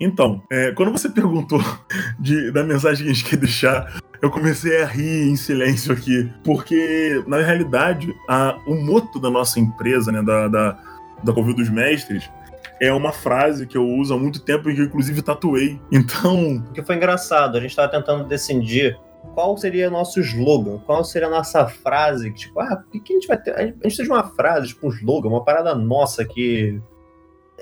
[0.00, 1.60] Então, é, quando você perguntou
[2.20, 6.30] de, da mensagem que a gente quer deixar, eu comecei a rir em silêncio aqui,
[6.44, 10.78] porque, na realidade, a, o moto da nossa empresa, né, da, da,
[11.24, 12.30] da Covil dos Mestres,
[12.80, 15.78] é uma frase que eu uso há muito tempo e que eu, inclusive, tatuei.
[15.90, 16.64] Então.
[16.68, 18.98] O que foi engraçado, a gente estava tentando decidir
[19.34, 23.26] qual seria nosso slogan, qual seria a nossa frase, tipo, ah, o que a gente
[23.26, 23.54] vai ter?
[23.54, 26.80] A gente precisa de uma frase, tipo, um slogan, uma parada nossa que.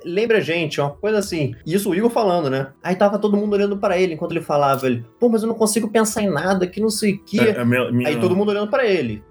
[0.05, 1.55] Lembra a gente, uma coisa assim.
[1.67, 2.73] Isso o Igor falando, né?
[2.83, 4.87] Aí tava todo mundo olhando para ele enquanto ele falava.
[4.87, 7.41] Ele, pô, mas eu não consigo pensar em nada, que não sei o quê.
[7.41, 8.09] É, minha...
[8.09, 9.25] Aí todo mundo olhando para ele.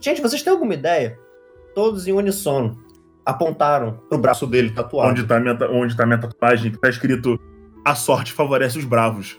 [0.00, 1.18] Gente, vocês têm alguma ideia?
[1.74, 2.85] Todos em unissono
[3.26, 5.10] apontaram pro braço dele tatuado.
[5.10, 7.38] Onde tá minha, onde tá minha tatuagem, que tá escrito
[7.84, 9.36] A sorte favorece os bravos.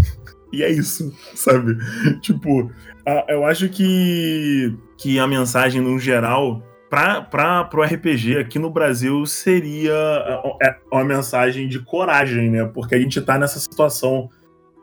[0.50, 1.76] e é isso, sabe?
[2.20, 2.70] tipo,
[3.28, 9.92] eu acho que, que a mensagem, no geral, para o RPG aqui no Brasil seria
[10.62, 12.64] é, uma mensagem de coragem, né?
[12.64, 14.30] Porque a gente tá nessa situação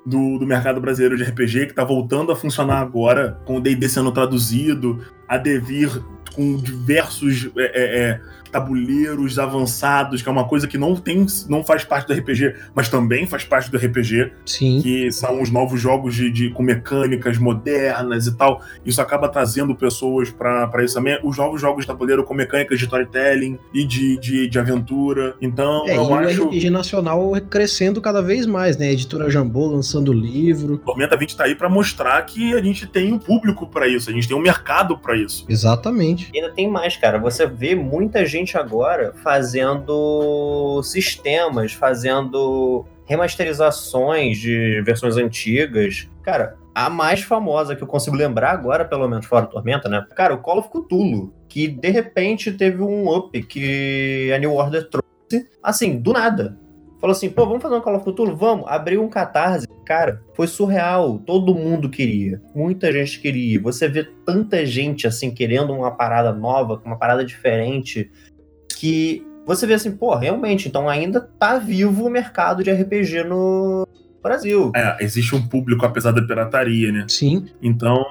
[0.06, 3.88] do, do mercado brasileiro de RPG que tá voltando a funcionar agora, com o D&D
[3.88, 6.01] sendo traduzido, a Devir
[6.36, 8.21] com diversos é, é, é
[8.53, 12.88] tabuleiros avançados, que é uma coisa que não tem, não faz parte do RPG, mas
[12.88, 14.32] também faz parte do RPG.
[14.45, 14.80] Sim.
[14.80, 18.61] Que são os novos jogos de, de com mecânicas modernas e tal.
[18.86, 21.19] Isso acaba trazendo pessoas para isso também.
[21.24, 25.36] Os novos jogos de tabuleiro com mecânicas de storytelling e de, de, de aventura.
[25.41, 26.43] Então, é, eu e acho.
[26.43, 28.89] o RPG nacional crescendo cada vez mais, né?
[28.89, 30.78] A editora Jambô lançando livro.
[30.78, 34.13] Tormenta 20 tá aí para mostrar que a gente tem um público para isso, a
[34.13, 35.45] gente tem um mercado para isso.
[35.49, 36.30] Exatamente.
[36.34, 37.18] E ainda tem mais, cara.
[37.20, 46.07] Você vê muita gente agora fazendo sistemas, fazendo remasterizações de versões antigas.
[46.22, 50.05] Cara, a mais famosa que eu consigo lembrar agora, pelo menos fora do Tormenta, né?
[50.16, 54.89] Cara, o Call of Cthulhu, que de repente teve um up que a New Order
[54.89, 56.57] trouxe, assim, do nada.
[57.04, 58.34] Falou assim, pô, vamos fazer um Call of Cthulhu?
[58.34, 58.66] Vamos.
[58.66, 59.68] Abriu um catarse.
[59.86, 61.20] Cara, foi surreal.
[61.20, 62.41] Todo mundo queria.
[62.56, 63.62] Muita gente queria.
[63.62, 68.10] Você vê tanta gente, assim, querendo uma parada nova, uma parada diferente
[68.80, 73.86] que você vê assim, pô, realmente, então ainda tá vivo o mercado de RPG no
[74.22, 74.72] Brasil.
[74.74, 77.06] É, existe um público apesar da pirataria, né?
[77.10, 77.47] Sim.
[77.62, 78.01] Então,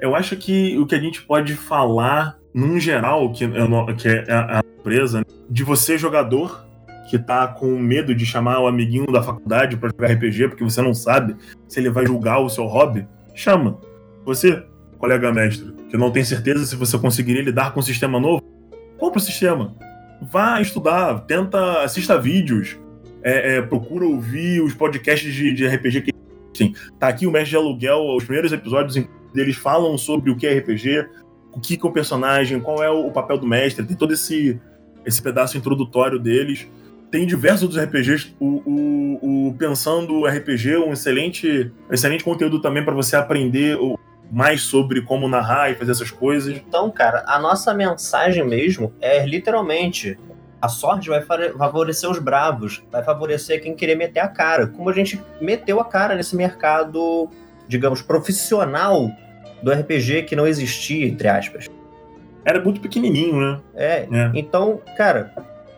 [0.00, 3.46] eu acho que o que a gente pode falar, num geral, que,
[3.96, 6.64] que é a empresa, né, de você, jogador,
[7.08, 10.80] que tá com medo de chamar o amiguinho da faculdade para jogar RPG, porque você
[10.80, 11.36] não sabe
[11.68, 13.78] se ele vai julgar o seu hobby, chama.
[14.24, 14.64] Você,
[14.98, 18.42] colega mestre, que não tem certeza se você conseguiria lidar com um sistema novo,
[18.98, 19.74] compra o sistema.
[20.22, 22.78] Vá estudar, tenta, assista vídeos,
[23.22, 26.14] é, é, procura ouvir os podcasts de, de RPG que
[26.54, 28.96] Sim, tá aqui o Mestre de Aluguel, os primeiros episódios
[29.34, 31.08] eles falam sobre o que é RPG,
[31.52, 34.60] o que é o personagem, qual é o papel do mestre, tem todo esse,
[35.04, 36.68] esse pedaço introdutório deles.
[37.14, 42.92] Tem diversos outros RPGs, o, o, o Pensando RPG, um excelente, excelente conteúdo também para
[42.92, 43.96] você aprender o,
[44.32, 46.56] mais sobre como narrar e fazer essas coisas.
[46.56, 50.18] Então, cara, a nossa mensagem mesmo é literalmente
[50.60, 54.66] a sorte vai favorecer os bravos, vai favorecer quem querer meter a cara.
[54.66, 57.30] Como a gente meteu a cara nesse mercado,
[57.68, 59.08] digamos, profissional
[59.62, 61.70] do RPG que não existia, entre aspas.
[62.44, 63.60] Era muito pequenininho, né?
[63.76, 64.08] É.
[64.10, 64.30] é.
[64.34, 65.32] Então, cara,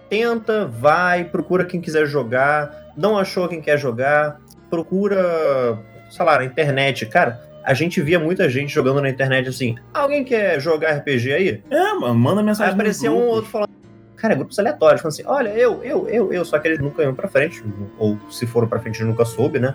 [0.09, 2.93] tenta, vai, procura quem quiser jogar.
[2.97, 4.41] Não achou quem quer jogar,
[4.71, 5.79] procura,
[6.11, 7.07] sei lá, na internet.
[7.07, 11.63] Cara, a gente via muita gente jogando na internet assim: alguém quer jogar RPG aí?
[11.71, 12.73] É, mano, manda mensagem.
[12.73, 13.71] Aí aparecia um ou outro falando.
[14.15, 17.15] Cara, grupos aleatórios, falando assim: olha, eu, eu, eu, eu, só que eles nunca iam
[17.15, 17.63] pra frente,
[17.99, 19.75] ou se foram pra frente, nunca soube, né?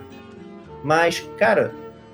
[0.82, 1.72] Mas, cara,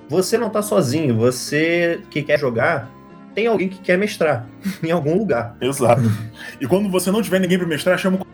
[0.08, 2.90] você não tá sozinho, você que quer jogar,
[3.38, 4.48] tem alguém que quer mestrar
[4.82, 5.56] em algum lugar.
[5.60, 6.02] Exato.
[6.60, 8.26] E quando você não tiver ninguém pra mestrar, chama o.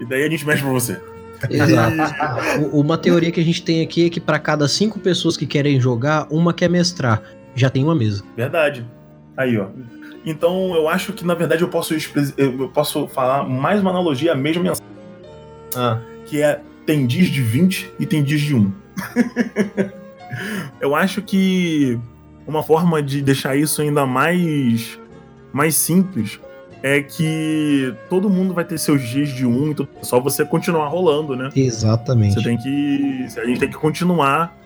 [0.00, 1.00] E daí a gente mexe pra você.
[1.50, 1.96] Exato.
[2.72, 5.80] uma teoria que a gente tem aqui é que para cada cinco pessoas que querem
[5.80, 7.20] jogar, uma quer mestrar.
[7.56, 8.22] Já tem uma mesa.
[8.36, 8.86] Verdade.
[9.36, 9.66] Aí, ó.
[10.24, 11.92] Então eu acho que na verdade eu posso,
[12.36, 14.86] eu posso falar mais uma analogia, a mesma mensagem.
[15.74, 15.98] Ah.
[16.26, 18.72] Que é tem dias de 20 e tem dias de 1.
[20.80, 21.98] eu acho que
[22.46, 24.98] uma forma de deixar isso ainda mais,
[25.52, 26.40] mais simples
[26.82, 30.88] é que todo mundo vai ter seus dias de um, então é só você continuar
[30.88, 31.48] rolando, né?
[31.56, 32.34] Exatamente.
[32.34, 33.26] Você tem que.
[33.38, 34.56] A gente tem que continuar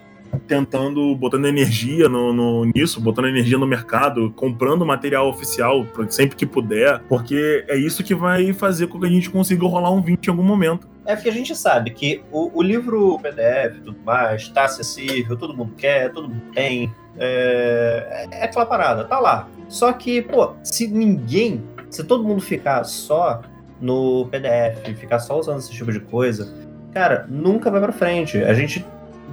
[0.47, 6.45] tentando, botando energia no, no, nisso, botando energia no mercado, comprando material oficial sempre que
[6.45, 10.25] puder, porque é isso que vai fazer com que a gente consiga rolar um 20
[10.25, 10.87] em algum momento.
[11.05, 15.35] É porque a gente sabe que o, o livro PDF e tudo mais está acessível,
[15.35, 16.93] todo mundo quer, todo mundo tem.
[17.17, 19.47] É, é aquela parada, tá lá.
[19.67, 23.41] Só que, pô, se ninguém se todo mundo ficar só
[23.79, 26.53] no PDF, ficar só usando esse tipo de coisa,
[26.93, 28.37] cara, nunca vai para frente.
[28.37, 28.85] A gente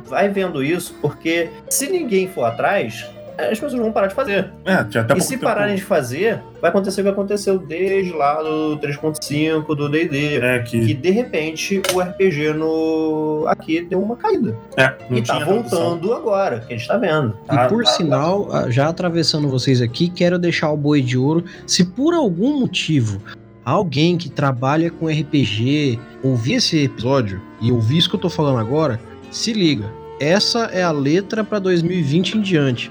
[0.06, 3.08] vai vendo isso porque se ninguém for atrás,
[3.38, 4.50] as pessoas vão parar de fazer.
[4.64, 8.42] É, já tá e se pararem de fazer, vai acontecer o que aconteceu desde lá
[8.42, 10.36] do 3.5, do D&D.
[10.38, 10.86] É, que...
[10.86, 14.56] que de repente o RPG no aqui deu uma caída.
[14.76, 17.32] É, não e tá voltando agora, que a gente tá vendo.
[17.46, 18.68] Tá, e por tá, sinal, tá.
[18.70, 21.44] já atravessando vocês aqui, quero deixar o boi de ouro.
[21.64, 23.22] Se por algum motivo
[23.64, 28.58] alguém que trabalha com RPG ouvir esse episódio e ouvir isso que eu tô falando
[28.58, 28.98] agora,
[29.30, 29.84] se liga.
[30.18, 32.90] Essa é a letra para 2020 em diante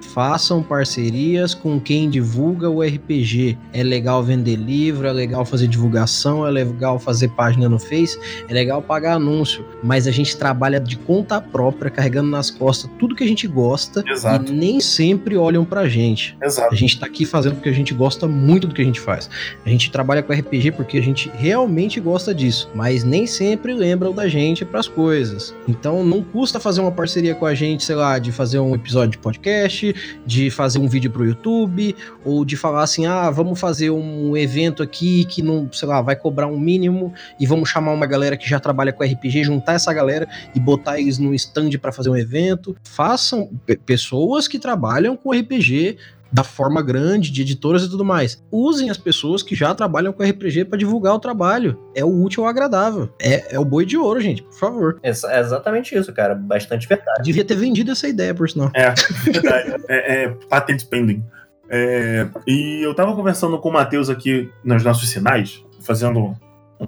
[0.00, 3.56] façam parcerias com quem divulga o RPG.
[3.72, 8.52] É legal vender livro, é legal fazer divulgação, é legal fazer página no Face, é
[8.52, 13.24] legal pagar anúncio, mas a gente trabalha de conta própria, carregando nas costas tudo que
[13.24, 14.52] a gente gosta Exato.
[14.52, 16.36] e nem sempre olham pra gente.
[16.42, 16.72] Exato.
[16.72, 19.28] A gente tá aqui fazendo porque a gente gosta muito do que a gente faz.
[19.64, 24.12] A gente trabalha com RPG porque a gente realmente gosta disso, mas nem sempre lembram
[24.12, 25.54] da gente pras coisas.
[25.68, 29.12] Então não custa fazer uma parceria com a gente, sei lá, de fazer um episódio
[29.12, 29.89] de podcast,
[30.26, 34.82] de fazer um vídeo pro YouTube, ou de falar assim: ah, vamos fazer um evento
[34.82, 38.48] aqui que não, sei lá, vai cobrar um mínimo e vamos chamar uma galera que
[38.48, 42.16] já trabalha com RPG, juntar essa galera e botar eles no stand para fazer um
[42.16, 42.76] evento.
[42.82, 45.96] Façam pe- pessoas que trabalham com RPG
[46.32, 48.42] da forma grande, de editoras e tudo mais.
[48.50, 51.78] Usem as pessoas que já trabalham com RPG para divulgar o trabalho.
[51.94, 53.08] É o útil ao agradável.
[53.20, 55.00] É, é o boi de ouro, gente, por favor.
[55.02, 56.34] É é exatamente isso, cara.
[56.34, 57.22] Bastante verdade.
[57.22, 58.70] Devia ter vendido essa ideia, por sinal.
[58.74, 59.74] É, verdade.
[59.88, 61.24] É, é patent pending.
[61.68, 66.36] É, e eu tava conversando com o Matheus aqui nos nossos sinais, fazendo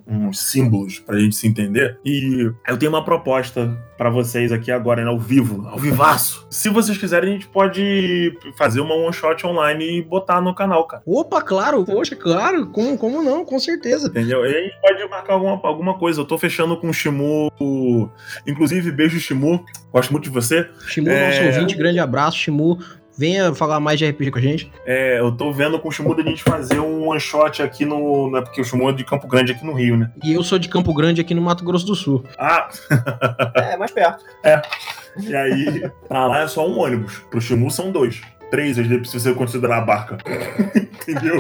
[0.06, 1.98] uns símbolos pra gente se entender.
[2.04, 6.46] E eu tenho uma proposta pra vocês aqui agora, né, ao vivo, ao vivaço.
[6.50, 10.86] Se vocês quiserem, a gente pode fazer uma one shot online e botar no canal,
[10.86, 11.02] cara.
[11.06, 14.08] Opa, claro, poxa, claro, como, como não, com certeza.
[14.08, 14.44] Entendeu?
[14.44, 16.20] E a gente pode marcar alguma, alguma coisa.
[16.20, 17.50] Eu tô fechando com o Shimu.
[18.46, 19.64] Inclusive, beijo, Shimu.
[19.92, 20.68] Gosto muito de você.
[20.88, 21.26] Shimu, É.
[21.28, 22.78] nosso ouvinte, grande abraço, Shimu.
[23.16, 24.72] Venha falar mais de RPG com a gente.
[24.86, 28.30] É, eu tô vendo com o Shimu da gente fazer um one shot aqui no.
[28.30, 30.10] Né, porque o Shimu é de Campo Grande aqui no Rio, né?
[30.22, 32.24] E eu sou de Campo Grande, aqui no Mato Grosso do Sul.
[32.38, 32.68] Ah,
[33.56, 34.24] É, mais perto.
[35.22, 37.18] e aí, pra lá é só um ônibus.
[37.30, 38.20] Pro Shimu são dois.
[38.50, 40.18] Três, às vezes, se você considerar a barca.
[40.76, 41.38] Entendeu?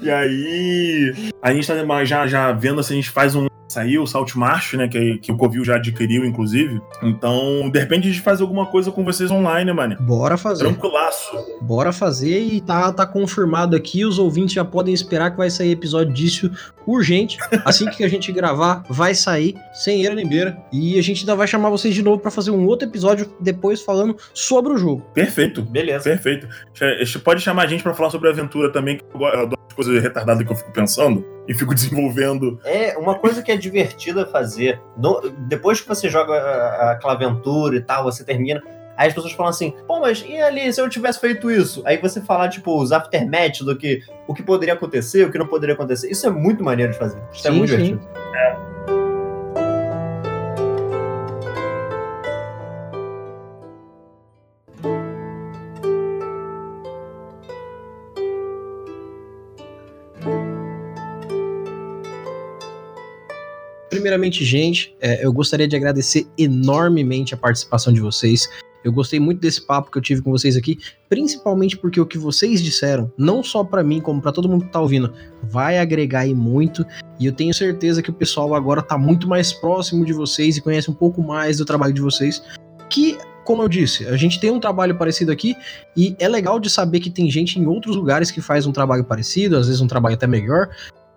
[0.00, 3.46] E aí, a gente tá já, já vendo se a gente faz um.
[3.72, 4.86] Saiu o Salt March, né?
[4.86, 6.78] Que, que o Covil já adquiriu, inclusive.
[7.02, 9.96] Então, de repente, a gente faz alguma coisa com vocês online, mano.
[9.98, 10.64] Bora fazer.
[10.64, 11.34] Tranquilaço.
[11.62, 14.04] Bora fazer e tá, tá confirmado aqui.
[14.04, 16.50] Os ouvintes já podem esperar que vai sair episódio disso
[16.86, 17.38] urgente.
[17.64, 20.58] Assim que a gente gravar, vai sair, sem era nem beira.
[20.70, 23.80] E a gente ainda vai chamar vocês de novo pra fazer um outro episódio depois
[23.80, 25.02] falando sobre o jogo.
[25.14, 25.62] Perfeito.
[25.62, 26.04] Beleza.
[26.04, 26.46] Perfeito.
[26.74, 30.02] Você Pode chamar a gente pra falar sobre aventura também, que eu adoro as coisas
[30.02, 32.58] retardadas que eu fico pensando e fico desenvolvendo.
[32.64, 34.80] É uma coisa que é divertida fazer.
[34.96, 38.62] no- depois que você joga a- aquela aventura e tal, você termina.
[38.96, 41.82] Aí as pessoas falam assim, pô, mas e ali se eu tivesse feito isso?
[41.86, 45.46] Aí você falar, tipo, os aftermath do que o que poderia acontecer, o que não
[45.46, 46.10] poderia acontecer.
[46.10, 47.18] Isso é muito maneiro de fazer.
[47.32, 47.76] Isso é Sim, muito sim.
[47.78, 48.08] divertido.
[64.02, 68.48] Primeiramente, gente, é, eu gostaria de agradecer enormemente a participação de vocês.
[68.82, 70.76] Eu gostei muito desse papo que eu tive com vocês aqui,
[71.08, 74.72] principalmente porque o que vocês disseram, não só pra mim, como pra todo mundo que
[74.72, 76.84] tá ouvindo, vai agregar aí muito.
[77.20, 80.60] E eu tenho certeza que o pessoal agora tá muito mais próximo de vocês e
[80.60, 82.42] conhece um pouco mais do trabalho de vocês.
[82.90, 85.54] Que, como eu disse, a gente tem um trabalho parecido aqui
[85.96, 89.04] e é legal de saber que tem gente em outros lugares que faz um trabalho
[89.04, 90.70] parecido, às vezes um trabalho até melhor.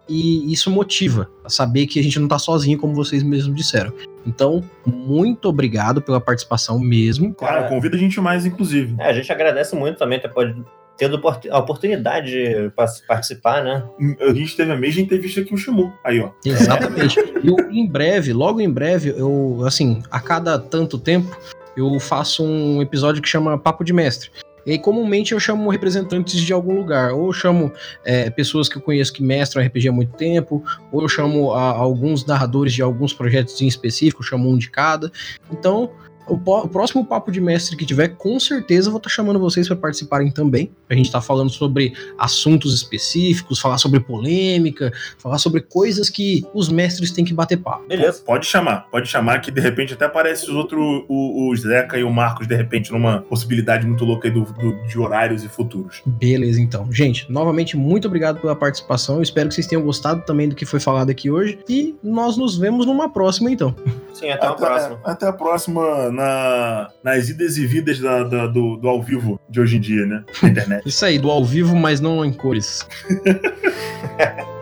[0.07, 3.91] E isso motiva a saber que a gente não tá sozinho, como vocês mesmos disseram.
[4.25, 7.33] Então, muito obrigado pela participação mesmo.
[7.33, 7.69] Claro, Cara.
[7.69, 8.95] convida a gente mais, inclusive.
[8.99, 10.55] É, a gente agradece muito também ter pode
[10.97, 12.71] tendo a oportunidade de
[13.07, 13.83] participar, né?
[14.21, 15.93] A gente teve a mesma entrevista que o Shimu.
[16.03, 16.29] Aí, ó.
[16.45, 17.19] Exatamente.
[17.43, 21.37] Eu, em breve, logo em breve, eu, assim, a cada tanto tempo,
[21.75, 24.29] eu faço um episódio que chama Papo de Mestre.
[24.65, 27.11] E aí, comumente eu chamo representantes de algum lugar.
[27.13, 27.71] Ou eu chamo
[28.03, 31.71] é, pessoas que eu conheço que mestram RPG há muito tempo, ou eu chamo a-
[31.71, 35.11] alguns narradores de alguns projetos em específico, chamo um de cada.
[35.51, 35.91] Então,
[36.27, 39.67] o, o próximo papo de mestre que tiver, com certeza eu vou estar chamando vocês
[39.67, 40.71] para participarem também.
[40.89, 46.69] A gente tá falando sobre assuntos específicos, falar sobre polêmica, falar sobre coisas que os
[46.69, 47.87] mestres têm que bater papo.
[47.87, 48.21] Beleza.
[48.25, 52.03] Pode chamar, pode chamar que de repente até aparece os outros, o, o Zeca e
[52.03, 56.01] o Marcos, de repente, numa possibilidade muito louca aí do, do- de horários e futuros.
[56.05, 56.91] Beleza, então.
[56.91, 59.15] Gente, novamente, muito obrigado pela participação.
[59.17, 61.59] Eu espero que vocês tenham gostado também do que foi falado aqui hoje.
[61.69, 63.75] E nós nos vemos numa próxima, então.
[64.15, 64.99] Sim, até a próxima.
[65.03, 69.59] até a próxima na, nas idas e vidas da- da- do, do ao vivo de
[69.59, 70.23] hoje em dia, né?
[70.41, 70.83] Na internet.
[70.87, 72.87] Isso aí, do ao vivo, mas não em cores.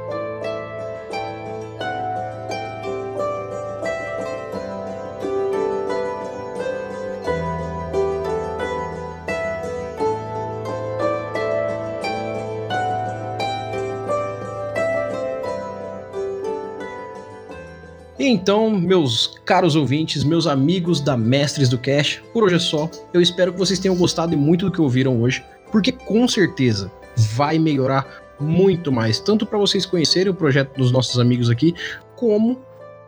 [18.26, 22.90] Então, meus caros ouvintes, meus amigos da Mestres do Cash, por hoje é só.
[23.14, 26.90] Eu espero que vocês tenham gostado muito do que ouviram hoje, porque com certeza
[27.36, 31.76] vai melhorar muito mais, tanto para vocês conhecerem o projeto dos nossos amigos aqui,
[32.16, 32.62] como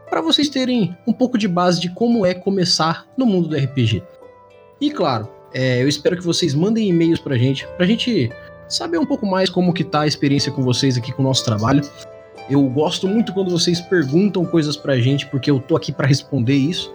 [0.09, 4.03] para vocês terem um pouco de base de como é começar no mundo do RPG.
[4.82, 8.30] E claro, é, eu espero que vocês mandem e-mails pra gente, pra gente
[8.68, 11.45] saber um pouco mais como que tá a experiência com vocês aqui com o nosso
[11.45, 11.89] trabalho.
[12.50, 16.56] Eu gosto muito quando vocês perguntam coisas pra gente, porque eu tô aqui para responder
[16.56, 16.93] isso.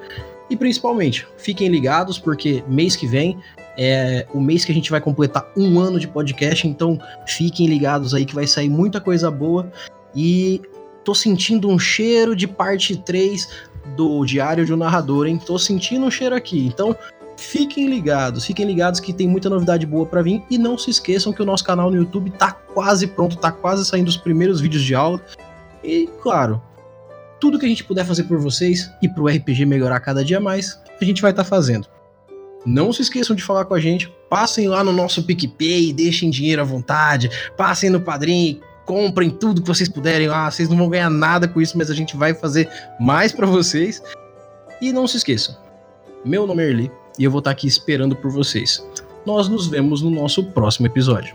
[0.49, 3.39] E principalmente, fiquem ligados, porque mês que vem
[3.77, 8.15] é o mês que a gente vai completar um ano de podcast, então fiquem ligados
[8.15, 9.71] aí que vai sair muita coisa boa.
[10.15, 10.61] E
[11.05, 13.49] tô sentindo um cheiro de parte 3
[13.97, 15.41] do Diário de um Narrador, hein?
[15.45, 16.67] Tô sentindo um cheiro aqui.
[16.67, 16.97] Então,
[17.41, 21.33] fiquem ligados, fiquem ligados que tem muita novidade boa para vir e não se esqueçam
[21.33, 24.83] que o nosso canal no YouTube tá quase pronto, tá quase saindo os primeiros vídeos
[24.83, 25.21] de aula.
[25.83, 26.63] E, claro,
[27.41, 30.79] tudo que a gente puder fazer por vocês e pro RPG melhorar cada dia mais,
[31.01, 31.89] a gente vai estar tá fazendo.
[32.67, 36.61] Não se esqueçam de falar com a gente, passem lá no nosso PicPay, deixem dinheiro
[36.61, 41.09] à vontade, passem no Padrim, comprem tudo que vocês puderem lá, vocês não vão ganhar
[41.09, 42.69] nada com isso, mas a gente vai fazer
[43.01, 44.03] mais para vocês.
[44.79, 45.57] E não se esqueçam,
[46.23, 48.85] meu nome é Erli e eu vou estar aqui esperando por vocês.
[49.25, 51.35] Nós nos vemos no nosso próximo episódio.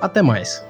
[0.00, 0.67] Até mais!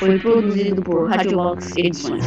[0.00, 2.24] Foi produzido por Radiolox Edições.